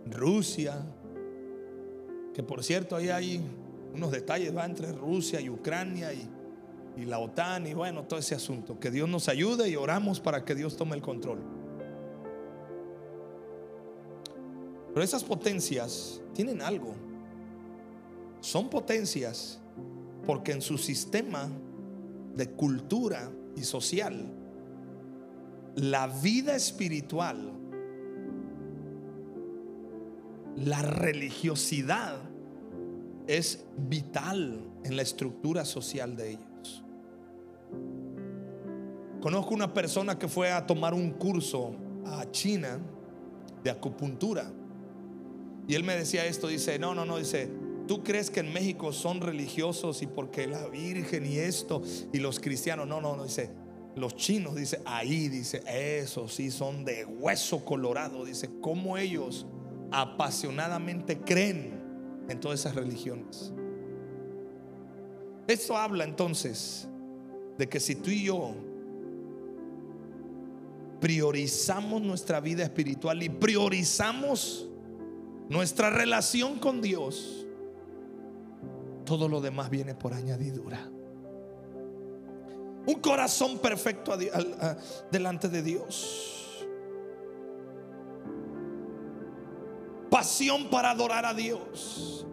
Rusia, 0.06 0.76
que 2.32 2.44
por 2.44 2.62
cierto 2.62 2.94
ahí 2.94 3.08
hay 3.08 3.40
unos 3.92 4.12
detalles, 4.12 4.56
va 4.56 4.64
entre 4.64 4.92
Rusia 4.92 5.40
y 5.40 5.50
Ucrania 5.50 6.12
y, 6.12 6.28
y 6.96 7.04
la 7.04 7.18
OTAN 7.18 7.66
y 7.66 7.74
bueno, 7.74 8.04
todo 8.04 8.20
ese 8.20 8.36
asunto. 8.36 8.78
Que 8.78 8.92
Dios 8.92 9.08
nos 9.08 9.28
ayude 9.28 9.68
y 9.68 9.74
oramos 9.74 10.20
para 10.20 10.44
que 10.44 10.54
Dios 10.54 10.76
tome 10.76 10.94
el 10.94 11.02
control. 11.02 11.57
Pero 14.92 15.02
esas 15.02 15.24
potencias 15.24 16.20
tienen 16.34 16.62
algo. 16.62 16.94
Son 18.40 18.68
potencias 18.68 19.58
porque 20.26 20.52
en 20.52 20.62
su 20.62 20.78
sistema 20.78 21.48
de 22.34 22.50
cultura 22.50 23.30
y 23.56 23.62
social 23.62 24.34
la 25.80 26.08
vida 26.08 26.56
espiritual, 26.56 27.52
la 30.56 30.82
religiosidad 30.82 32.16
es 33.28 33.64
vital 33.76 34.60
en 34.82 34.96
la 34.96 35.02
estructura 35.02 35.64
social 35.64 36.16
de 36.16 36.30
ellos. 36.30 36.84
Conozco 39.20 39.54
una 39.54 39.72
persona 39.72 40.18
que 40.18 40.26
fue 40.26 40.50
a 40.50 40.66
tomar 40.66 40.94
un 40.94 41.12
curso 41.12 41.74
a 42.06 42.28
China 42.32 42.80
de 43.62 43.70
acupuntura. 43.70 44.50
Y 45.68 45.74
él 45.74 45.84
me 45.84 45.94
decía 45.94 46.24
esto, 46.24 46.48
dice, 46.48 46.78
no, 46.78 46.94
no, 46.94 47.04
no, 47.04 47.18
dice, 47.18 47.50
¿tú 47.86 48.02
crees 48.02 48.30
que 48.30 48.40
en 48.40 48.54
México 48.54 48.90
son 48.90 49.20
religiosos 49.20 50.00
y 50.00 50.06
porque 50.06 50.46
la 50.46 50.66
Virgen 50.66 51.26
y 51.26 51.36
esto 51.36 51.82
y 52.10 52.18
los 52.18 52.40
cristianos? 52.40 52.88
No, 52.88 53.02
no, 53.02 53.14
no, 53.14 53.24
dice, 53.24 53.50
los 53.94 54.16
chinos, 54.16 54.54
dice, 54.54 54.80
ahí, 54.86 55.28
dice, 55.28 55.62
eso 55.66 56.26
sí 56.26 56.50
son 56.50 56.86
de 56.86 57.04
hueso 57.04 57.66
colorado. 57.66 58.24
Dice, 58.24 58.48
cómo 58.62 58.96
ellos 58.96 59.46
apasionadamente 59.90 61.20
creen 61.20 61.78
en 62.30 62.40
todas 62.40 62.60
esas 62.60 62.74
religiones. 62.74 63.52
Eso 65.46 65.76
habla 65.76 66.04
entonces 66.04 66.88
de 67.58 67.68
que 67.68 67.78
si 67.78 67.94
tú 67.94 68.08
y 68.08 68.24
yo 68.24 68.54
priorizamos 71.00 72.00
nuestra 72.00 72.40
vida 72.40 72.64
espiritual 72.64 73.22
y 73.22 73.28
priorizamos 73.28 74.68
nuestra 75.48 75.90
relación 75.90 76.58
con 76.58 76.80
Dios, 76.80 77.46
todo 79.04 79.28
lo 79.28 79.40
demás 79.40 79.70
viene 79.70 79.94
por 79.94 80.12
añadidura. 80.12 80.90
Un 82.86 83.00
corazón 83.00 83.58
perfecto 83.58 84.16
delante 85.10 85.48
de 85.48 85.62
Dios. 85.62 86.66
Pasión 90.10 90.68
para 90.70 90.90
adorar 90.90 91.26
a 91.26 91.34
Dios. 91.34 92.26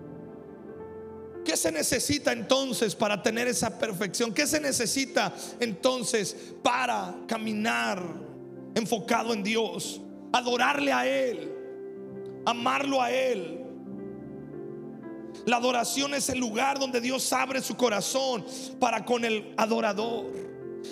¿Qué 1.44 1.56
se 1.56 1.72
necesita 1.72 2.32
entonces 2.32 2.96
para 2.96 3.22
tener 3.22 3.48
esa 3.48 3.78
perfección? 3.78 4.34
¿Qué 4.34 4.48
se 4.48 4.60
necesita 4.60 5.34
entonces 5.60 6.36
para 6.64 7.16
caminar 7.28 8.02
enfocado 8.74 9.34
en 9.34 9.44
Dios? 9.44 10.02
Adorarle 10.34 10.92
a 10.92 11.06
Él, 11.06 11.55
amarlo 12.46 13.02
a 13.02 13.12
Él. 13.12 13.62
La 15.46 15.58
adoración 15.58 16.14
es 16.14 16.30
el 16.30 16.40
lugar 16.40 16.80
donde 16.80 17.02
Dios 17.02 17.32
abre 17.34 17.62
su 17.62 17.76
corazón 17.76 18.46
para 18.80 19.06
con 19.06 19.26
el 19.26 19.54
adorador. 19.58 20.46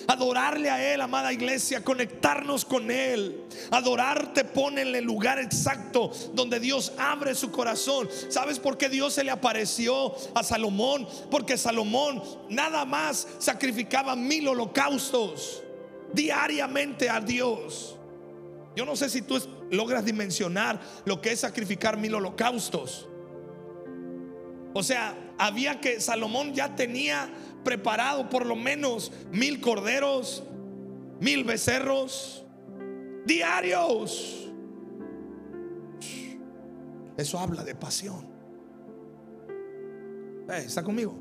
Adorarle 0.08 0.70
a 0.70 0.94
Él, 0.94 1.02
amada 1.02 1.32
iglesia, 1.32 1.84
conectarnos 1.84 2.66
con 2.66 2.92
Él. 2.92 3.46
Adorar 3.72 4.34
te 4.34 4.44
pone 4.44 4.82
en 4.82 4.96
el 4.96 5.04
lugar 5.04 5.40
exacto 5.40 6.12
donde 6.34 6.60
Dios 6.60 6.94
abre 6.98 7.36
su 7.36 7.52
corazón. 7.52 8.10
¿Sabes 8.30 8.60
por 8.60 8.78
qué 8.78 8.90
Dios 8.90 9.14
se 9.14 9.24
le 9.24 9.32
apareció 9.32 10.14
a 10.36 10.44
Salomón? 10.44 11.08
Porque 11.32 11.58
Salomón 11.58 12.22
nada 12.50 12.86
más 12.86 13.28
sacrificaba 13.40 14.16
mil 14.16 14.48
holocaustos 14.48 15.64
diariamente 16.12 17.10
a 17.10 17.20
Dios. 17.20 17.96
Yo 18.76 18.86
no 18.86 18.96
sé 18.96 19.10
si 19.10 19.22
tú 19.22 19.40
logras 19.74 20.06
dimensionar 20.06 20.80
lo 21.06 21.22
que 21.22 21.32
es 21.32 21.42
sacrificar 21.42 21.98
mil 21.98 22.16
holocaustos. 22.16 23.10
O 24.74 24.84
sea, 24.84 25.16
había 25.38 25.80
que 25.80 26.00
Salomón 26.00 26.54
ya 26.54 26.76
tenía 26.76 27.30
preparado 27.64 28.30
por 28.30 28.46
lo 28.46 28.56
menos 28.56 29.12
mil 29.32 29.62
corderos, 29.62 30.44
mil 31.20 31.44
becerros 31.44 32.46
diarios. 33.26 34.50
Eso 37.16 37.40
habla 37.40 37.64
de 37.64 37.76
pasión. 37.76 38.28
¿Está 40.50 40.84
conmigo? 40.84 41.16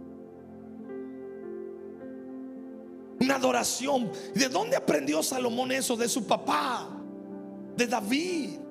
Una 3.20 3.36
adoración. 3.36 4.10
¿De 4.34 4.48
dónde 4.48 4.76
aprendió 4.76 5.22
Salomón 5.22 5.70
eso? 5.70 5.96
De 5.96 6.08
su 6.08 6.26
papá, 6.26 6.88
de 7.76 7.86
David. 7.86 8.62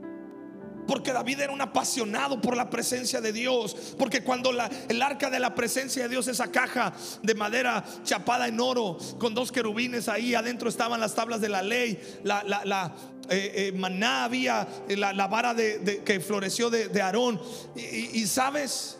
Porque 0.87 1.13
David 1.13 1.39
era 1.39 1.53
un 1.53 1.61
apasionado 1.61 2.41
por 2.41 2.57
la 2.57 2.69
presencia 2.69 3.21
de 3.21 3.31
Dios. 3.31 3.95
Porque 3.97 4.23
cuando 4.23 4.51
la, 4.51 4.69
el 4.89 5.01
arca 5.01 5.29
de 5.29 5.39
la 5.39 5.55
presencia 5.55 6.03
de 6.03 6.09
Dios, 6.09 6.27
esa 6.27 6.51
caja 6.51 6.93
de 7.21 7.35
madera 7.35 7.83
chapada 8.03 8.47
en 8.47 8.59
oro, 8.59 8.97
con 9.17 9.33
dos 9.33 9.51
querubines 9.51 10.09
ahí, 10.09 10.35
adentro 10.35 10.69
estaban 10.69 10.99
las 10.99 11.15
tablas 11.15 11.39
de 11.39 11.49
la 11.49 11.61
ley, 11.61 11.97
la, 12.23 12.43
la, 12.43 12.93
eh, 13.29 13.69
eh, 13.69 13.71
maná 13.77 14.25
había, 14.25 14.67
eh, 14.89 14.97
la, 14.97 15.27
vara 15.27 15.53
de, 15.53 16.01
que 16.03 16.19
floreció 16.19 16.69
de, 16.69 17.01
Aarón. 17.01 17.39
Y, 17.75 18.19
y 18.19 18.27
sabes, 18.27 18.99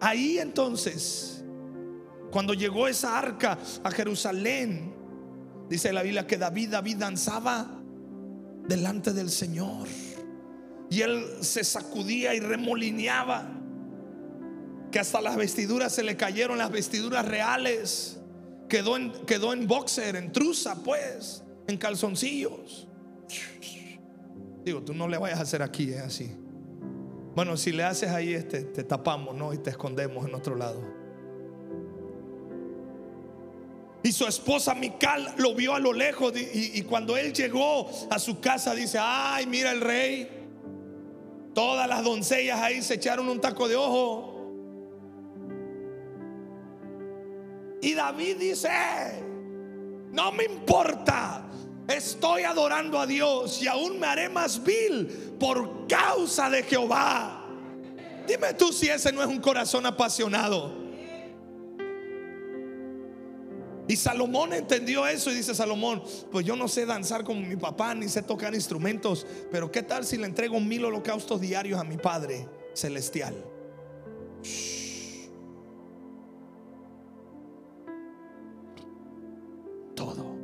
ahí 0.00 0.38
entonces, 0.38 1.42
cuando 2.30 2.52
llegó 2.52 2.88
esa 2.88 3.18
arca 3.18 3.58
a 3.82 3.90
Jerusalén, 3.90 4.92
dice 5.68 5.92
la 5.92 6.02
Biblia 6.02 6.26
que 6.26 6.36
David, 6.36 6.70
David 6.70 6.96
danzaba 6.98 7.81
delante 8.68 9.12
del 9.12 9.30
Señor. 9.30 9.88
Y 10.90 11.00
él 11.00 11.24
se 11.40 11.64
sacudía 11.64 12.34
y 12.34 12.40
remolineaba. 12.40 13.58
Que 14.90 14.98
hasta 14.98 15.20
las 15.22 15.36
vestiduras 15.36 15.94
se 15.94 16.02
le 16.02 16.16
cayeron, 16.16 16.58
las 16.58 16.70
vestiduras 16.70 17.26
reales. 17.26 18.18
Quedó 18.68 18.96
en, 18.96 19.12
quedó 19.26 19.52
en 19.52 19.66
boxer, 19.66 20.16
en 20.16 20.32
truza, 20.32 20.82
pues, 20.82 21.42
en 21.66 21.76
calzoncillos. 21.78 22.88
Digo, 24.64 24.82
tú 24.82 24.94
no 24.94 25.08
le 25.08 25.18
vayas 25.18 25.38
a 25.38 25.42
hacer 25.42 25.62
aquí, 25.62 25.90
¿eh? 25.90 25.98
así. 26.00 26.30
Bueno, 27.34 27.56
si 27.56 27.72
le 27.72 27.84
haces 27.84 28.10
ahí, 28.10 28.34
este, 28.34 28.62
te 28.62 28.84
tapamos, 28.84 29.34
¿no? 29.34 29.54
Y 29.54 29.58
te 29.58 29.70
escondemos 29.70 30.26
en 30.26 30.34
otro 30.34 30.54
lado. 30.54 31.01
Y 34.04 34.10
su 34.12 34.26
esposa 34.26 34.74
Mical 34.74 35.34
lo 35.36 35.54
vio 35.54 35.74
a 35.74 35.78
lo 35.78 35.92
lejos 35.92 36.32
y, 36.36 36.78
y, 36.78 36.82
cuando 36.82 37.16
él 37.16 37.32
llegó 37.32 37.88
a 38.10 38.18
su 38.18 38.40
casa 38.40 38.74
dice, 38.74 38.98
ay, 39.00 39.46
mira 39.46 39.70
el 39.70 39.80
rey. 39.80 40.28
Todas 41.54 41.88
las 41.88 42.02
doncellas 42.02 42.60
ahí 42.60 42.82
se 42.82 42.94
echaron 42.94 43.28
un 43.28 43.40
taco 43.40 43.68
de 43.68 43.76
ojo. 43.76 44.32
Y 47.80 47.94
David 47.94 48.36
dice, 48.38 48.70
no 50.10 50.32
me 50.32 50.44
importa, 50.44 51.44
estoy 51.88 52.42
adorando 52.42 52.98
a 52.98 53.06
Dios 53.06 53.62
y 53.62 53.68
aún 53.68 54.00
me 54.00 54.06
haré 54.06 54.28
más 54.28 54.62
vil 54.62 55.36
por 55.38 55.86
causa 55.86 56.50
de 56.50 56.62
Jehová. 56.64 57.44
Dime 58.26 58.54
tú 58.54 58.72
si 58.72 58.88
ese 58.88 59.12
no 59.12 59.20
es 59.20 59.28
un 59.28 59.40
corazón 59.40 59.86
apasionado. 59.86 60.81
Y 63.92 63.96
Salomón 63.96 64.54
entendió 64.54 65.06
eso 65.06 65.30
y 65.30 65.34
dice 65.34 65.54
Salomón, 65.54 66.02
pues 66.30 66.46
yo 66.46 66.56
no 66.56 66.66
sé 66.66 66.86
danzar 66.86 67.24
como 67.24 67.42
mi 67.42 67.56
papá, 67.56 67.94
ni 67.94 68.08
sé 68.08 68.22
tocar 68.22 68.54
instrumentos, 68.54 69.26
pero 69.50 69.70
¿qué 69.70 69.82
tal 69.82 70.06
si 70.06 70.16
le 70.16 70.24
entrego 70.24 70.58
mil 70.60 70.86
holocaustos 70.86 71.42
diarios 71.42 71.78
a 71.78 71.84
mi 71.84 71.98
Padre 71.98 72.48
celestial? 72.72 73.34
Todo. 79.94 80.38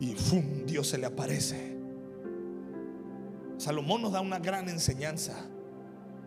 Y 0.00 0.16
¡fum! 0.16 0.66
Dios 0.66 0.88
se 0.88 0.98
le 0.98 1.06
aparece. 1.06 1.76
Salomón 3.56 4.02
nos 4.02 4.10
da 4.10 4.20
una 4.20 4.40
gran 4.40 4.68
enseñanza. 4.68 5.46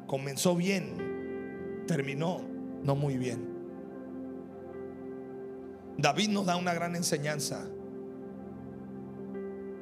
Comenzó 0.08 0.56
bien, 0.56 1.84
terminó 1.86 2.39
no 2.84 2.96
muy 2.96 3.17
bien. 3.17 3.57
David 5.97 6.29
nos 6.29 6.45
da 6.45 6.55
una 6.55 6.73
gran 6.73 6.95
enseñanza. 6.95 7.65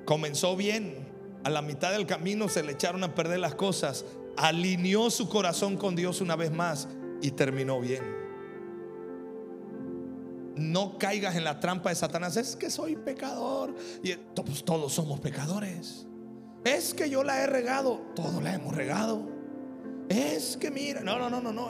Comenzó 0.05 0.55
bien, 0.55 1.07
a 1.43 1.49
la 1.49 1.61
mitad 1.61 1.91
del 1.91 2.05
camino 2.05 2.47
se 2.47 2.63
le 2.63 2.73
echaron 2.73 3.03
a 3.03 3.13
perder 3.15 3.39
las 3.39 3.55
cosas, 3.55 4.05
alineó 4.37 5.09
su 5.09 5.27
corazón 5.29 5.77
con 5.77 5.95
Dios 5.95 6.21
una 6.21 6.35
vez 6.35 6.51
más 6.51 6.87
y 7.21 7.31
terminó 7.31 7.79
bien. 7.81 8.03
No 10.55 10.97
caigas 10.97 11.35
en 11.35 11.43
la 11.43 11.59
trampa 11.59 11.89
de 11.89 11.95
Satanás. 11.95 12.37
Es 12.37 12.55
que 12.55 12.69
soy 12.69 12.95
pecador. 12.95 13.75
Y 14.01 14.13
pues, 14.13 14.63
todos 14.63 14.93
somos 14.93 15.19
pecadores. 15.19 16.07
Es 16.63 16.93
que 16.93 17.09
yo 17.09 17.23
la 17.23 17.43
he 17.43 17.47
regado. 17.47 17.97
Todos 18.15 18.41
la 18.41 18.53
hemos 18.53 18.73
regado. 18.73 19.27
Es 20.07 20.55
que 20.55 20.71
mira. 20.71 21.01
No, 21.01 21.19
no, 21.19 21.29
no, 21.29 21.41
no, 21.41 21.51
no. 21.51 21.69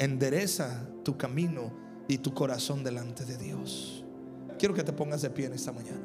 Endereza 0.00 0.88
tu 1.04 1.16
camino 1.16 1.87
y 2.08 2.18
tu 2.18 2.32
corazón 2.34 2.82
delante 2.82 3.24
de 3.24 3.36
Dios. 3.36 4.02
Quiero 4.58 4.74
que 4.74 4.82
te 4.82 4.92
pongas 4.92 5.22
de 5.22 5.30
pie 5.30 5.46
en 5.46 5.52
esta 5.52 5.70
mañana. 5.70 6.00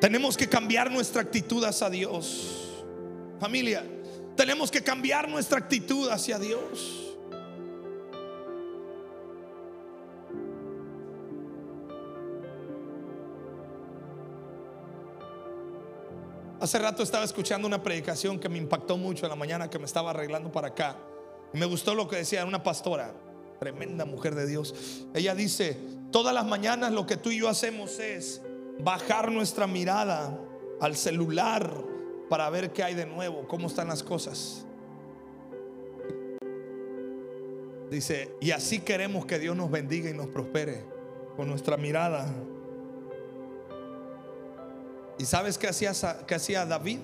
Tenemos 0.00 0.36
que 0.36 0.48
cambiar 0.48 0.90
nuestra 0.90 1.22
actitud 1.22 1.64
hacia 1.64 1.90
Dios. 1.90 2.84
Familia, 3.40 3.84
tenemos 4.36 4.70
que 4.70 4.82
cambiar 4.82 5.28
nuestra 5.28 5.58
actitud 5.58 6.08
hacia 6.08 6.38
Dios. 6.38 7.13
Hace 16.64 16.78
rato 16.78 17.02
estaba 17.02 17.26
escuchando 17.26 17.68
una 17.68 17.82
predicación 17.82 18.40
que 18.40 18.48
me 18.48 18.56
impactó 18.56 18.96
mucho 18.96 19.26
en 19.26 19.28
la 19.28 19.36
mañana 19.36 19.68
que 19.68 19.78
me 19.78 19.84
estaba 19.84 20.12
arreglando 20.12 20.50
para 20.50 20.68
acá. 20.68 20.96
Y 21.52 21.58
me 21.58 21.66
gustó 21.66 21.94
lo 21.94 22.08
que 22.08 22.16
decía 22.16 22.42
una 22.46 22.62
pastora, 22.62 23.12
tremenda 23.60 24.06
mujer 24.06 24.34
de 24.34 24.46
Dios. 24.46 24.74
Ella 25.12 25.34
dice, 25.34 25.76
todas 26.10 26.32
las 26.32 26.46
mañanas 26.46 26.90
lo 26.92 27.06
que 27.06 27.18
tú 27.18 27.30
y 27.30 27.40
yo 27.40 27.50
hacemos 27.50 27.98
es 27.98 28.40
bajar 28.78 29.30
nuestra 29.30 29.66
mirada 29.66 30.40
al 30.80 30.96
celular 30.96 31.70
para 32.30 32.48
ver 32.48 32.72
qué 32.72 32.82
hay 32.82 32.94
de 32.94 33.04
nuevo, 33.04 33.46
cómo 33.46 33.66
están 33.66 33.88
las 33.88 34.02
cosas. 34.02 34.64
Dice, 37.90 38.34
y 38.40 38.52
así 38.52 38.80
queremos 38.80 39.26
que 39.26 39.38
Dios 39.38 39.54
nos 39.54 39.70
bendiga 39.70 40.08
y 40.08 40.14
nos 40.14 40.28
prospere 40.28 40.82
con 41.36 41.46
nuestra 41.46 41.76
mirada 41.76 42.34
¿Y 45.18 45.24
sabes 45.24 45.58
qué 45.58 45.68
hacía, 45.68 45.92
qué 46.26 46.34
hacía 46.34 46.66
David? 46.66 46.98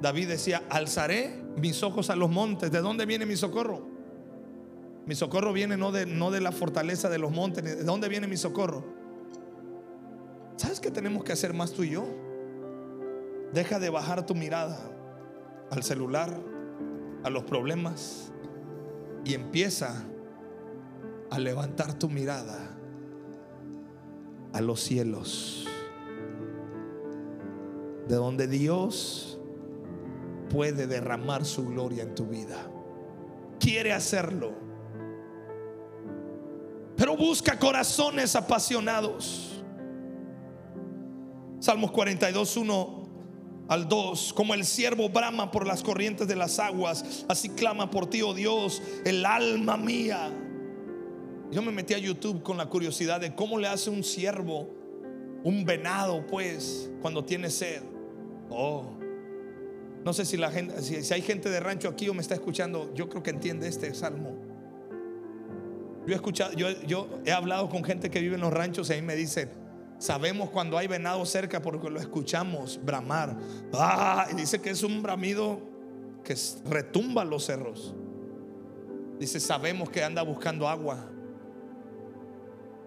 David 0.00 0.28
decía, 0.28 0.62
alzaré 0.70 1.42
mis 1.56 1.82
ojos 1.82 2.10
a 2.10 2.16
los 2.16 2.30
montes. 2.30 2.70
¿De 2.70 2.80
dónde 2.80 3.06
viene 3.06 3.26
mi 3.26 3.36
socorro? 3.36 3.86
Mi 5.06 5.14
socorro 5.14 5.52
viene 5.52 5.76
no 5.76 5.92
de, 5.92 6.06
no 6.06 6.30
de 6.30 6.40
la 6.40 6.52
fortaleza 6.52 7.08
de 7.08 7.18
los 7.18 7.32
montes. 7.32 7.64
¿De 7.64 7.84
dónde 7.84 8.08
viene 8.08 8.26
mi 8.26 8.36
socorro? 8.36 8.84
¿Sabes 10.56 10.80
qué 10.80 10.90
tenemos 10.90 11.24
que 11.24 11.32
hacer 11.32 11.54
más 11.54 11.72
tú 11.72 11.84
y 11.84 11.90
yo? 11.90 12.06
Deja 13.52 13.78
de 13.78 13.90
bajar 13.90 14.26
tu 14.26 14.34
mirada 14.34 14.78
al 15.70 15.82
celular, 15.82 16.30
a 17.24 17.30
los 17.30 17.44
problemas 17.44 18.32
y 19.24 19.34
empieza 19.34 20.04
a 21.30 21.38
levantar 21.38 21.98
tu 21.98 22.08
mirada 22.08 22.76
a 24.52 24.60
los 24.60 24.80
cielos, 24.80 25.66
de 28.08 28.16
donde 28.16 28.48
Dios 28.48 29.38
puede 30.48 30.86
derramar 30.86 31.44
su 31.44 31.66
gloria 31.66 32.02
en 32.02 32.14
tu 32.14 32.26
vida. 32.26 32.70
Quiere 33.60 33.92
hacerlo. 33.92 34.52
Pero 36.96 37.16
busca 37.16 37.58
corazones 37.58 38.34
apasionados. 38.34 39.62
Salmos 41.60 41.90
42, 41.90 42.56
1 42.56 43.08
al 43.68 43.88
2, 43.88 44.32
como 44.32 44.54
el 44.54 44.64
siervo 44.64 45.10
brama 45.10 45.50
por 45.50 45.66
las 45.66 45.82
corrientes 45.82 46.26
de 46.26 46.36
las 46.36 46.58
aguas, 46.58 47.26
así 47.28 47.50
clama 47.50 47.90
por 47.90 48.08
ti, 48.08 48.22
oh 48.22 48.32
Dios, 48.32 48.80
el 49.04 49.26
alma 49.26 49.76
mía. 49.76 50.30
Yo 51.50 51.60
me 51.62 51.72
metí 51.72 51.94
a 51.94 51.98
YouTube 51.98 52.42
con 52.42 52.56
la 52.56 52.66
curiosidad 52.66 53.20
de 53.20 53.34
cómo 53.34 53.58
le 53.58 53.68
hace 53.68 53.90
un 53.90 54.02
siervo, 54.02 54.70
un 55.44 55.64
venado, 55.64 56.26
pues, 56.26 56.90
cuando 57.02 57.24
tiene 57.24 57.50
sed. 57.50 57.82
Oh, 58.50 58.98
no 60.04 60.12
sé 60.12 60.24
si 60.24 60.36
la 60.36 60.50
gente, 60.50 60.80
si, 60.82 61.12
hay 61.12 61.22
gente 61.22 61.50
de 61.50 61.60
rancho 61.60 61.88
aquí 61.88 62.08
o 62.08 62.14
me 62.14 62.22
está 62.22 62.34
escuchando, 62.34 62.92
yo 62.94 63.08
creo 63.08 63.22
que 63.22 63.30
entiende 63.30 63.68
este 63.68 63.92
salmo. 63.94 64.36
Yo 66.06 66.12
he 66.12 66.16
escuchado, 66.16 66.52
yo, 66.54 66.70
yo 66.86 67.08
he 67.26 67.32
hablado 67.32 67.68
con 67.68 67.84
gente 67.84 68.10
que 68.10 68.20
vive 68.20 68.36
en 68.36 68.40
los 68.40 68.52
ranchos 68.52 68.88
y 68.88 68.94
ahí 68.94 69.02
me 69.02 69.14
dicen, 69.16 69.50
sabemos 69.98 70.48
cuando 70.50 70.78
hay 70.78 70.86
venado 70.86 71.26
cerca 71.26 71.60
porque 71.60 71.90
lo 71.90 72.00
escuchamos 72.00 72.80
bramar. 72.82 73.36
Ah, 73.74 74.26
y 74.32 74.36
dice 74.36 74.60
que 74.60 74.70
es 74.70 74.82
un 74.82 75.02
bramido 75.02 75.60
que 76.24 76.34
retumba 76.64 77.24
los 77.24 77.44
cerros. 77.44 77.94
Dice, 79.18 79.40
sabemos 79.40 79.90
que 79.90 80.02
anda 80.02 80.22
buscando 80.22 80.68
agua. 80.68 81.10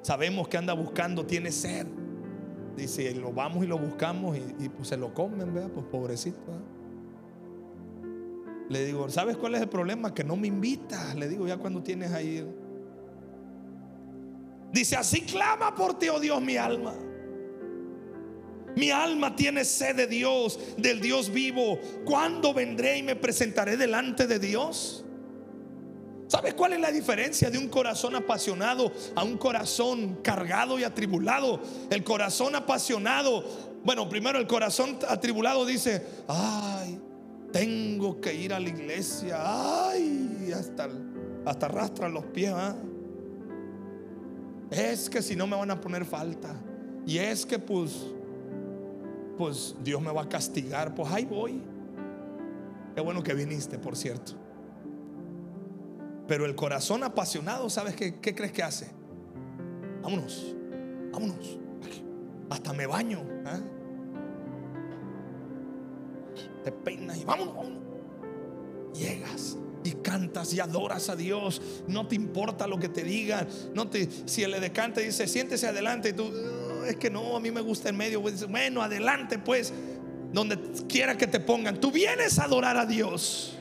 Sabemos 0.02 0.48
que 0.48 0.58
anda 0.58 0.74
buscando, 0.74 1.26
tiene 1.26 1.52
sed. 1.52 1.86
Dice, 2.76 3.14
lo 3.16 3.32
vamos 3.34 3.64
y 3.64 3.68
lo 3.68 3.78
buscamos 3.78 4.38
y, 4.38 4.70
pues 4.70 4.88
se 4.88 4.98
lo 4.98 5.14
comen, 5.14 5.54
vea, 5.54 5.68
pues 5.68 5.86
pobrecito. 5.86 6.40
Le 8.70 8.86
digo, 8.86 9.10
¿sabes 9.10 9.36
cuál 9.36 9.56
es 9.56 9.62
el 9.62 9.70
problema? 9.70 10.14
Que 10.14 10.24
no 10.24 10.38
me 10.38 10.48
invitas. 10.48 11.16
Le 11.16 11.28
digo, 11.28 11.48
ya 11.48 11.58
cuando 11.58 11.84
tienes 11.84 12.12
ahí. 12.12 12.48
Dice, 14.72 14.96
así 14.96 15.22
clama 15.22 15.76
por 15.76 16.00
ti, 16.00 16.08
oh 16.08 16.20
Dios, 16.20 16.42
mi 16.42 16.56
alma. 16.56 16.94
Mi 18.76 18.90
alma 18.90 19.36
tiene 19.36 19.66
sed 19.66 19.98
de 19.98 20.08
Dios, 20.08 20.58
del 20.78 21.02
Dios 21.02 21.30
vivo. 21.32 21.78
¿Cuándo 22.06 22.54
vendré 22.54 23.00
y 23.00 23.04
me 23.04 23.18
presentaré 23.18 23.76
delante 23.76 24.28
de 24.28 24.40
Dios? 24.40 25.06
¿Sabes 26.32 26.54
cuál 26.54 26.72
es 26.72 26.80
la 26.80 26.94
diferencia 26.94 27.50
de 27.50 27.58
un 27.58 27.68
corazón 27.68 28.16
apasionado 28.16 28.90
a 29.16 29.24
un 29.26 29.38
corazón 29.38 30.20
cargado 30.24 30.80
y 30.80 30.86
atribulado? 30.86 31.60
El 31.90 32.06
corazón 32.06 32.56
apasionado, 32.56 33.44
bueno, 33.84 34.08
primero 34.08 34.40
el 34.40 34.48
corazón 34.48 34.98
atribulado 35.10 35.66
dice, 35.66 36.08
ay, 36.30 37.02
tengo 37.52 38.22
que 38.22 38.34
ir 38.34 38.54
a 38.54 38.62
la 38.62 38.70
iglesia, 38.70 39.42
ay, 39.42 40.54
hasta, 40.56 40.88
hasta 41.46 41.66
arrastra 41.66 42.08
los 42.08 42.24
pies. 42.28 42.54
¿ah? 42.56 42.78
Es 44.70 45.10
que 45.10 45.22
si 45.22 45.36
no 45.36 45.48
me 45.48 45.58
van 45.58 45.72
a 45.72 45.82
poner 45.82 46.06
falta. 46.06 46.56
Y 47.06 47.18
es 47.18 47.46
que 47.46 47.60
pues, 47.60 48.06
pues 49.38 49.76
Dios 49.84 50.02
me 50.02 50.14
va 50.14 50.22
a 50.22 50.30
castigar, 50.30 50.96
pues 50.96 51.12
ahí 51.12 51.26
voy. 51.26 51.62
Qué 52.96 53.02
bueno 53.02 53.22
que 53.22 53.34
viniste, 53.34 53.78
por 53.78 53.98
cierto. 53.98 54.41
Pero 56.32 56.46
el 56.46 56.56
corazón 56.56 57.04
apasionado, 57.04 57.70
¿sabes 57.70 57.94
qué, 57.94 58.14
crees 58.22 58.54
que 58.54 58.64
hace? 58.64 58.90
Vámonos, 60.02 60.56
vámonos. 61.12 61.60
Hasta 62.50 62.72
me 62.72 62.86
baño. 62.86 63.20
¿eh? 63.20 63.60
Te 66.64 66.72
peinas 66.72 67.18
y 67.18 67.26
vámonos, 67.26 67.54
vámonos. 67.54 67.84
Llegas 68.98 69.58
y 69.84 69.92
cantas 69.92 70.54
y 70.54 70.62
adoras 70.62 71.10
a 71.10 71.18
Dios. 71.18 71.62
No 71.90 72.08
te 72.08 72.16
importa 72.16 72.66
lo 72.66 72.80
que 72.80 72.88
te 72.88 73.04
digan. 73.04 73.50
No 73.74 73.90
te, 73.90 74.08
si 74.26 74.44
el 74.44 74.54
decante 74.62 75.02
dice, 75.02 75.28
siéntese 75.28 75.68
adelante, 75.68 76.12
y 76.12 76.14
tú, 76.14 76.32
es 76.88 76.96
que 76.96 77.10
no, 77.10 77.36
a 77.36 77.42
mí 77.42 77.52
me 77.52 77.60
gusta 77.60 77.90
en 77.90 77.98
medio. 77.98 78.22
Pues, 78.22 78.48
bueno, 78.48 78.82
adelante, 78.82 79.38
pues, 79.38 79.74
donde 80.32 80.58
quiera 80.88 81.18
que 81.18 81.28
te 81.28 81.42
pongan. 81.42 81.82
Tú 81.82 81.92
vienes 81.92 82.40
a 82.40 82.46
adorar 82.46 82.78
a 82.78 82.86
Dios. 82.86 83.58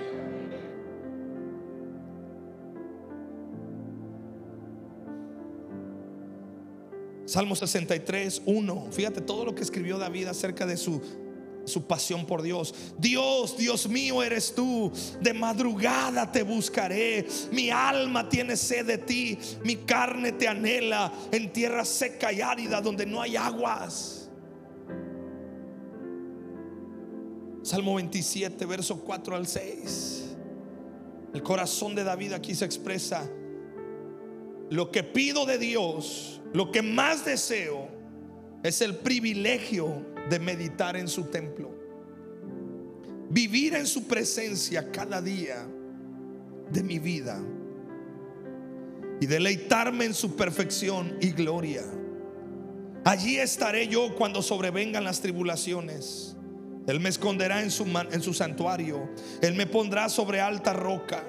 Salmo 7.31 7.55
63, 7.55 8.43
1. 8.45 8.89
Fíjate 8.91 9.21
todo 9.21 9.45
lo 9.45 9.55
que 9.55 9.63
escribió 9.63 9.99
David 9.99 10.27
acerca 10.27 10.67
de 10.67 10.77
su, 10.77 11.01
su 11.65 11.87
pasión 11.87 12.27
por 12.27 12.43
Dios. 12.43 12.75
Dios, 12.99 13.57
Dios 13.57 13.89
mío 13.89 14.21
eres 14.25 14.53
tú. 14.53 14.91
De 15.21 15.33
madrugada 15.33 16.33
te 16.33 16.43
buscaré. 16.43 17.25
Mi 17.53 17.71
alma 17.71 18.29
tiene 18.29 18.57
sed 18.57 18.85
de 18.85 18.99
ti. 18.99 19.39
Mi 19.63 19.77
carne 19.77 20.33
te 20.33 20.49
anhela 20.49 21.13
en 21.31 21.53
tierra 21.53 21.85
seca 21.85 22.33
y 22.33 22.41
árida 22.41 22.81
donde 22.81 23.07
no 23.07 23.23
hay 23.23 23.37
aguas. 23.37 24.29
Salmo 27.63 27.95
27, 27.95 28.67
verso 28.67 28.99
4 28.99 29.37
al 29.37 29.47
6. 29.47 30.25
El 31.33 31.45
corazón 31.45 31.95
de 31.95 32.03
David 32.03 32.33
aquí 32.33 32.57
se 32.57 32.65
expresa. 32.65 33.31
Lo 34.71 34.91
que 34.91 35.03
pido 35.03 35.47
de 35.47 35.59
Dios 35.59 36.41
lo 36.53 36.73
que 36.73 36.83
más 36.83 37.25
deseo 37.25 37.89
es 38.63 38.81
el 38.81 38.97
privilegio 38.97 40.05
de 40.29 40.39
meditar 40.39 40.97
en 40.97 41.09
su 41.09 41.25
templo. 41.25 41.71
Vivir 43.29 43.75
en 43.75 43.87
su 43.87 44.05
presencia 44.09 44.91
cada 44.91 45.23
día 45.23 45.67
de 46.71 46.83
mi 46.83 46.99
vida. 46.99 47.41
Y 49.21 49.27
deleitarme 49.27 50.07
en 50.07 50.15
su 50.15 50.35
perfección 50.35 51.17
y 51.21 51.31
gloria. 51.31 51.85
Allí 53.05 53.39
estaré 53.39 53.87
yo 53.87 54.15
cuando 54.17 54.43
sobrevengan 54.43 55.05
las 55.05 55.21
tribulaciones. 55.21 56.37
Él 56.87 56.99
me 56.99 57.11
esconderá 57.11 57.63
en 57.63 57.71
su, 57.71 57.85
en 57.85 58.23
su 58.23 58.35
santuario. 58.35 59.09
Él 59.41 59.55
me 59.55 59.67
pondrá 59.67 60.09
sobre 60.09 60.41
alta 60.41 60.73
roca. 60.73 61.25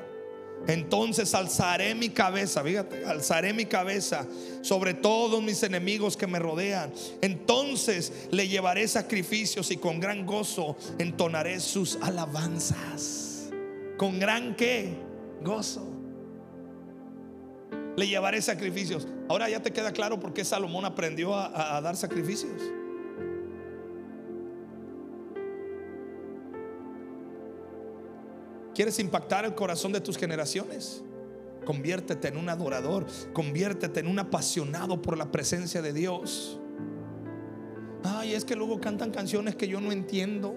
Entonces 0.67 1.33
alzaré 1.33 1.95
mi 1.95 2.09
cabeza, 2.09 2.63
fíjate, 2.63 3.05
alzaré 3.05 3.53
mi 3.53 3.65
cabeza 3.65 4.27
sobre 4.61 4.93
todos 4.93 5.41
mis 5.41 5.63
enemigos 5.63 6.15
que 6.15 6.27
me 6.27 6.39
rodean. 6.39 6.91
Entonces 7.21 8.27
le 8.31 8.47
llevaré 8.47 8.87
sacrificios 8.87 9.71
y 9.71 9.77
con 9.77 9.99
gran 9.99 10.25
gozo 10.25 10.77
entonaré 10.99 11.59
sus 11.59 11.97
alabanzas. 12.01 13.49
Con 13.97 14.19
gran 14.19 14.55
qué? 14.55 14.93
Gozo. 15.41 15.87
Le 17.97 18.07
llevaré 18.07 18.41
sacrificios. 18.41 19.07
Ahora 19.29 19.49
ya 19.49 19.61
te 19.61 19.71
queda 19.71 19.91
claro 19.91 20.19
por 20.19 20.33
qué 20.33 20.45
Salomón 20.45 20.85
aprendió 20.85 21.35
a, 21.35 21.77
a 21.77 21.81
dar 21.81 21.97
sacrificios. 21.97 22.61
¿Quieres 28.73 28.99
impactar 28.99 29.45
el 29.45 29.55
corazón 29.55 29.91
de 29.91 30.01
tus 30.01 30.17
generaciones? 30.17 31.03
Conviértete 31.65 32.29
en 32.29 32.37
un 32.37 32.49
adorador, 32.49 33.05
conviértete 33.33 33.99
en 33.99 34.07
un 34.07 34.19
apasionado 34.19 35.01
por 35.01 35.17
la 35.17 35.31
presencia 35.31 35.81
de 35.81 35.93
Dios. 35.93 36.59
Ay, 38.03 38.33
es 38.33 38.45
que 38.45 38.55
luego 38.55 38.79
cantan 38.79 39.11
canciones 39.11 39.55
que 39.55 39.67
yo 39.67 39.79
no 39.79 39.91
entiendo. 39.91 40.55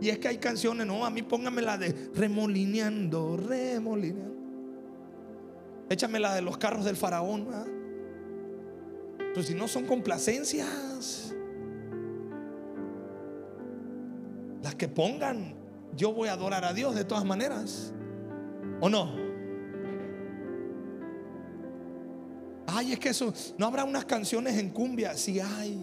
Y 0.00 0.08
es 0.08 0.18
que 0.18 0.28
hay 0.28 0.38
canciones, 0.38 0.86
no, 0.86 1.06
a 1.06 1.10
mí 1.10 1.22
póngame 1.22 1.62
la 1.62 1.78
de 1.78 2.10
remolineando, 2.14 3.36
remolineando. 3.36 4.34
Échame 5.88 6.18
la 6.18 6.34
de 6.34 6.42
los 6.42 6.56
carros 6.56 6.84
del 6.84 6.96
faraón. 6.96 7.46
Pues 9.34 9.46
si 9.46 9.54
no 9.54 9.68
son 9.68 9.84
complacencias. 9.84 11.34
Las 14.62 14.74
que 14.74 14.88
pongan 14.88 15.63
yo 15.96 16.12
voy 16.12 16.28
a 16.28 16.32
adorar 16.32 16.64
a 16.64 16.72
Dios 16.72 16.94
de 16.94 17.04
todas 17.04 17.24
maneras. 17.24 17.92
¿O 18.80 18.88
no? 18.88 19.14
Ay, 22.66 22.92
es 22.92 22.98
que 22.98 23.10
eso, 23.10 23.32
no 23.56 23.66
habrá 23.66 23.84
unas 23.84 24.04
canciones 24.04 24.58
en 24.58 24.70
cumbia. 24.70 25.16
Sí 25.16 25.40
hay. 25.40 25.76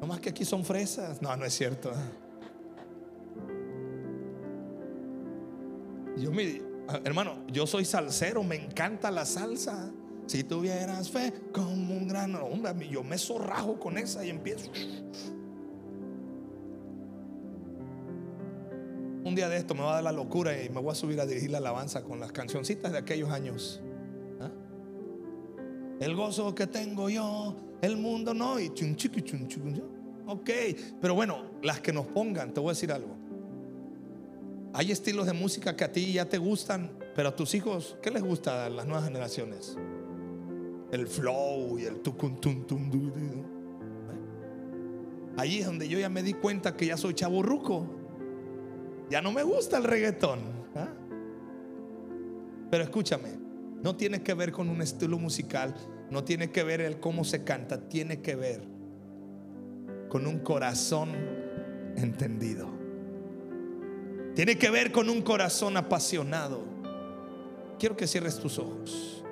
No 0.00 0.06
más 0.06 0.20
que 0.20 0.30
aquí 0.30 0.44
son 0.44 0.64
fresas. 0.64 1.22
No, 1.22 1.34
no 1.36 1.44
es 1.44 1.54
cierto. 1.54 1.92
Yo 6.16 6.30
me, 6.30 6.60
Hermano, 7.04 7.36
yo 7.48 7.66
soy 7.66 7.84
salsero, 7.84 8.42
me 8.42 8.56
encanta 8.56 9.10
la 9.10 9.24
salsa. 9.24 9.90
Si 10.26 10.44
tuvieras 10.44 11.10
fe 11.10 11.32
como 11.52 11.94
un 11.94 12.08
grano, 12.08 12.44
hombre, 12.44 12.88
yo 12.88 13.02
me 13.02 13.18
zorrajo 13.18 13.78
con 13.78 13.98
esa 13.98 14.24
y 14.24 14.30
empiezo. 14.30 14.70
Un 19.34 19.38
día 19.38 19.48
de 19.48 19.56
esto 19.56 19.74
me 19.74 19.80
va 19.80 19.90
a 19.90 19.94
dar 19.94 20.04
la 20.04 20.12
locura 20.12 20.62
y 20.62 20.68
me 20.68 20.80
voy 20.80 20.92
a 20.92 20.94
subir 20.94 21.20
a 21.20 21.26
dirigir 21.26 21.50
la 21.50 21.58
alabanza 21.58 22.04
con 22.04 22.20
las 22.20 22.30
cancioncitas 22.30 22.92
de 22.92 22.98
aquellos 22.98 23.30
años. 23.30 23.82
¿Ah? 24.40 24.48
El 25.98 26.14
gozo 26.14 26.54
que 26.54 26.68
tengo 26.68 27.10
yo, 27.10 27.56
el 27.82 27.96
mundo 27.96 28.32
no, 28.32 28.60
y 28.60 28.72
chun, 28.72 28.94
chiqui, 28.94 29.22
chun, 29.22 29.48
chun. 29.48 29.82
Ok, 30.28 30.50
pero 31.00 31.16
bueno, 31.16 31.50
las 31.64 31.80
que 31.80 31.92
nos 31.92 32.06
pongan, 32.06 32.54
te 32.54 32.60
voy 32.60 32.68
a 32.68 32.72
decir 32.74 32.92
algo. 32.92 33.16
Hay 34.72 34.92
estilos 34.92 35.26
de 35.26 35.32
música 35.32 35.74
que 35.74 35.82
a 35.82 35.90
ti 35.90 36.12
ya 36.12 36.28
te 36.28 36.38
gustan, 36.38 36.96
pero 37.16 37.30
a 37.30 37.34
tus 37.34 37.56
hijos, 37.56 37.98
¿qué 38.00 38.12
les 38.12 38.22
gusta 38.22 38.66
a 38.66 38.70
las 38.70 38.86
nuevas 38.86 39.04
generaciones? 39.04 39.76
El 40.92 41.08
flow 41.08 41.76
y 41.76 41.86
el 41.86 42.02
tucun 42.02 42.40
tum 42.40 42.64
tum. 42.68 42.88
Ahí 45.36 45.58
es 45.58 45.66
donde 45.66 45.88
yo 45.88 45.98
ya 45.98 46.08
me 46.08 46.22
di 46.22 46.34
cuenta 46.34 46.76
que 46.76 46.86
ya 46.86 46.96
soy 46.96 47.14
chaburruco. 47.14 47.93
Ya 49.10 49.20
no 49.20 49.32
me 49.32 49.42
gusta 49.42 49.76
el 49.76 49.84
reggaetón. 49.84 50.40
¿ah? 50.74 50.88
Pero 52.70 52.84
escúchame, 52.84 53.30
no 53.82 53.96
tiene 53.96 54.22
que 54.22 54.34
ver 54.34 54.50
con 54.50 54.68
un 54.68 54.82
estilo 54.82 55.18
musical, 55.18 55.74
no 56.10 56.24
tiene 56.24 56.50
que 56.50 56.62
ver 56.62 56.80
el 56.80 57.00
cómo 57.00 57.24
se 57.24 57.44
canta, 57.44 57.88
tiene 57.88 58.20
que 58.20 58.34
ver 58.34 58.62
con 60.08 60.26
un 60.26 60.40
corazón 60.40 61.10
entendido. 61.96 62.68
Tiene 64.34 64.58
que 64.58 64.70
ver 64.70 64.90
con 64.90 65.08
un 65.08 65.22
corazón 65.22 65.76
apasionado. 65.76 66.64
Quiero 67.78 67.96
que 67.96 68.06
cierres 68.06 68.38
tus 68.38 68.58
ojos. 68.58 69.24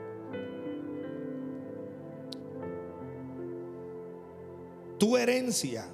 Tu 4.99 5.17
herencia 5.17 5.89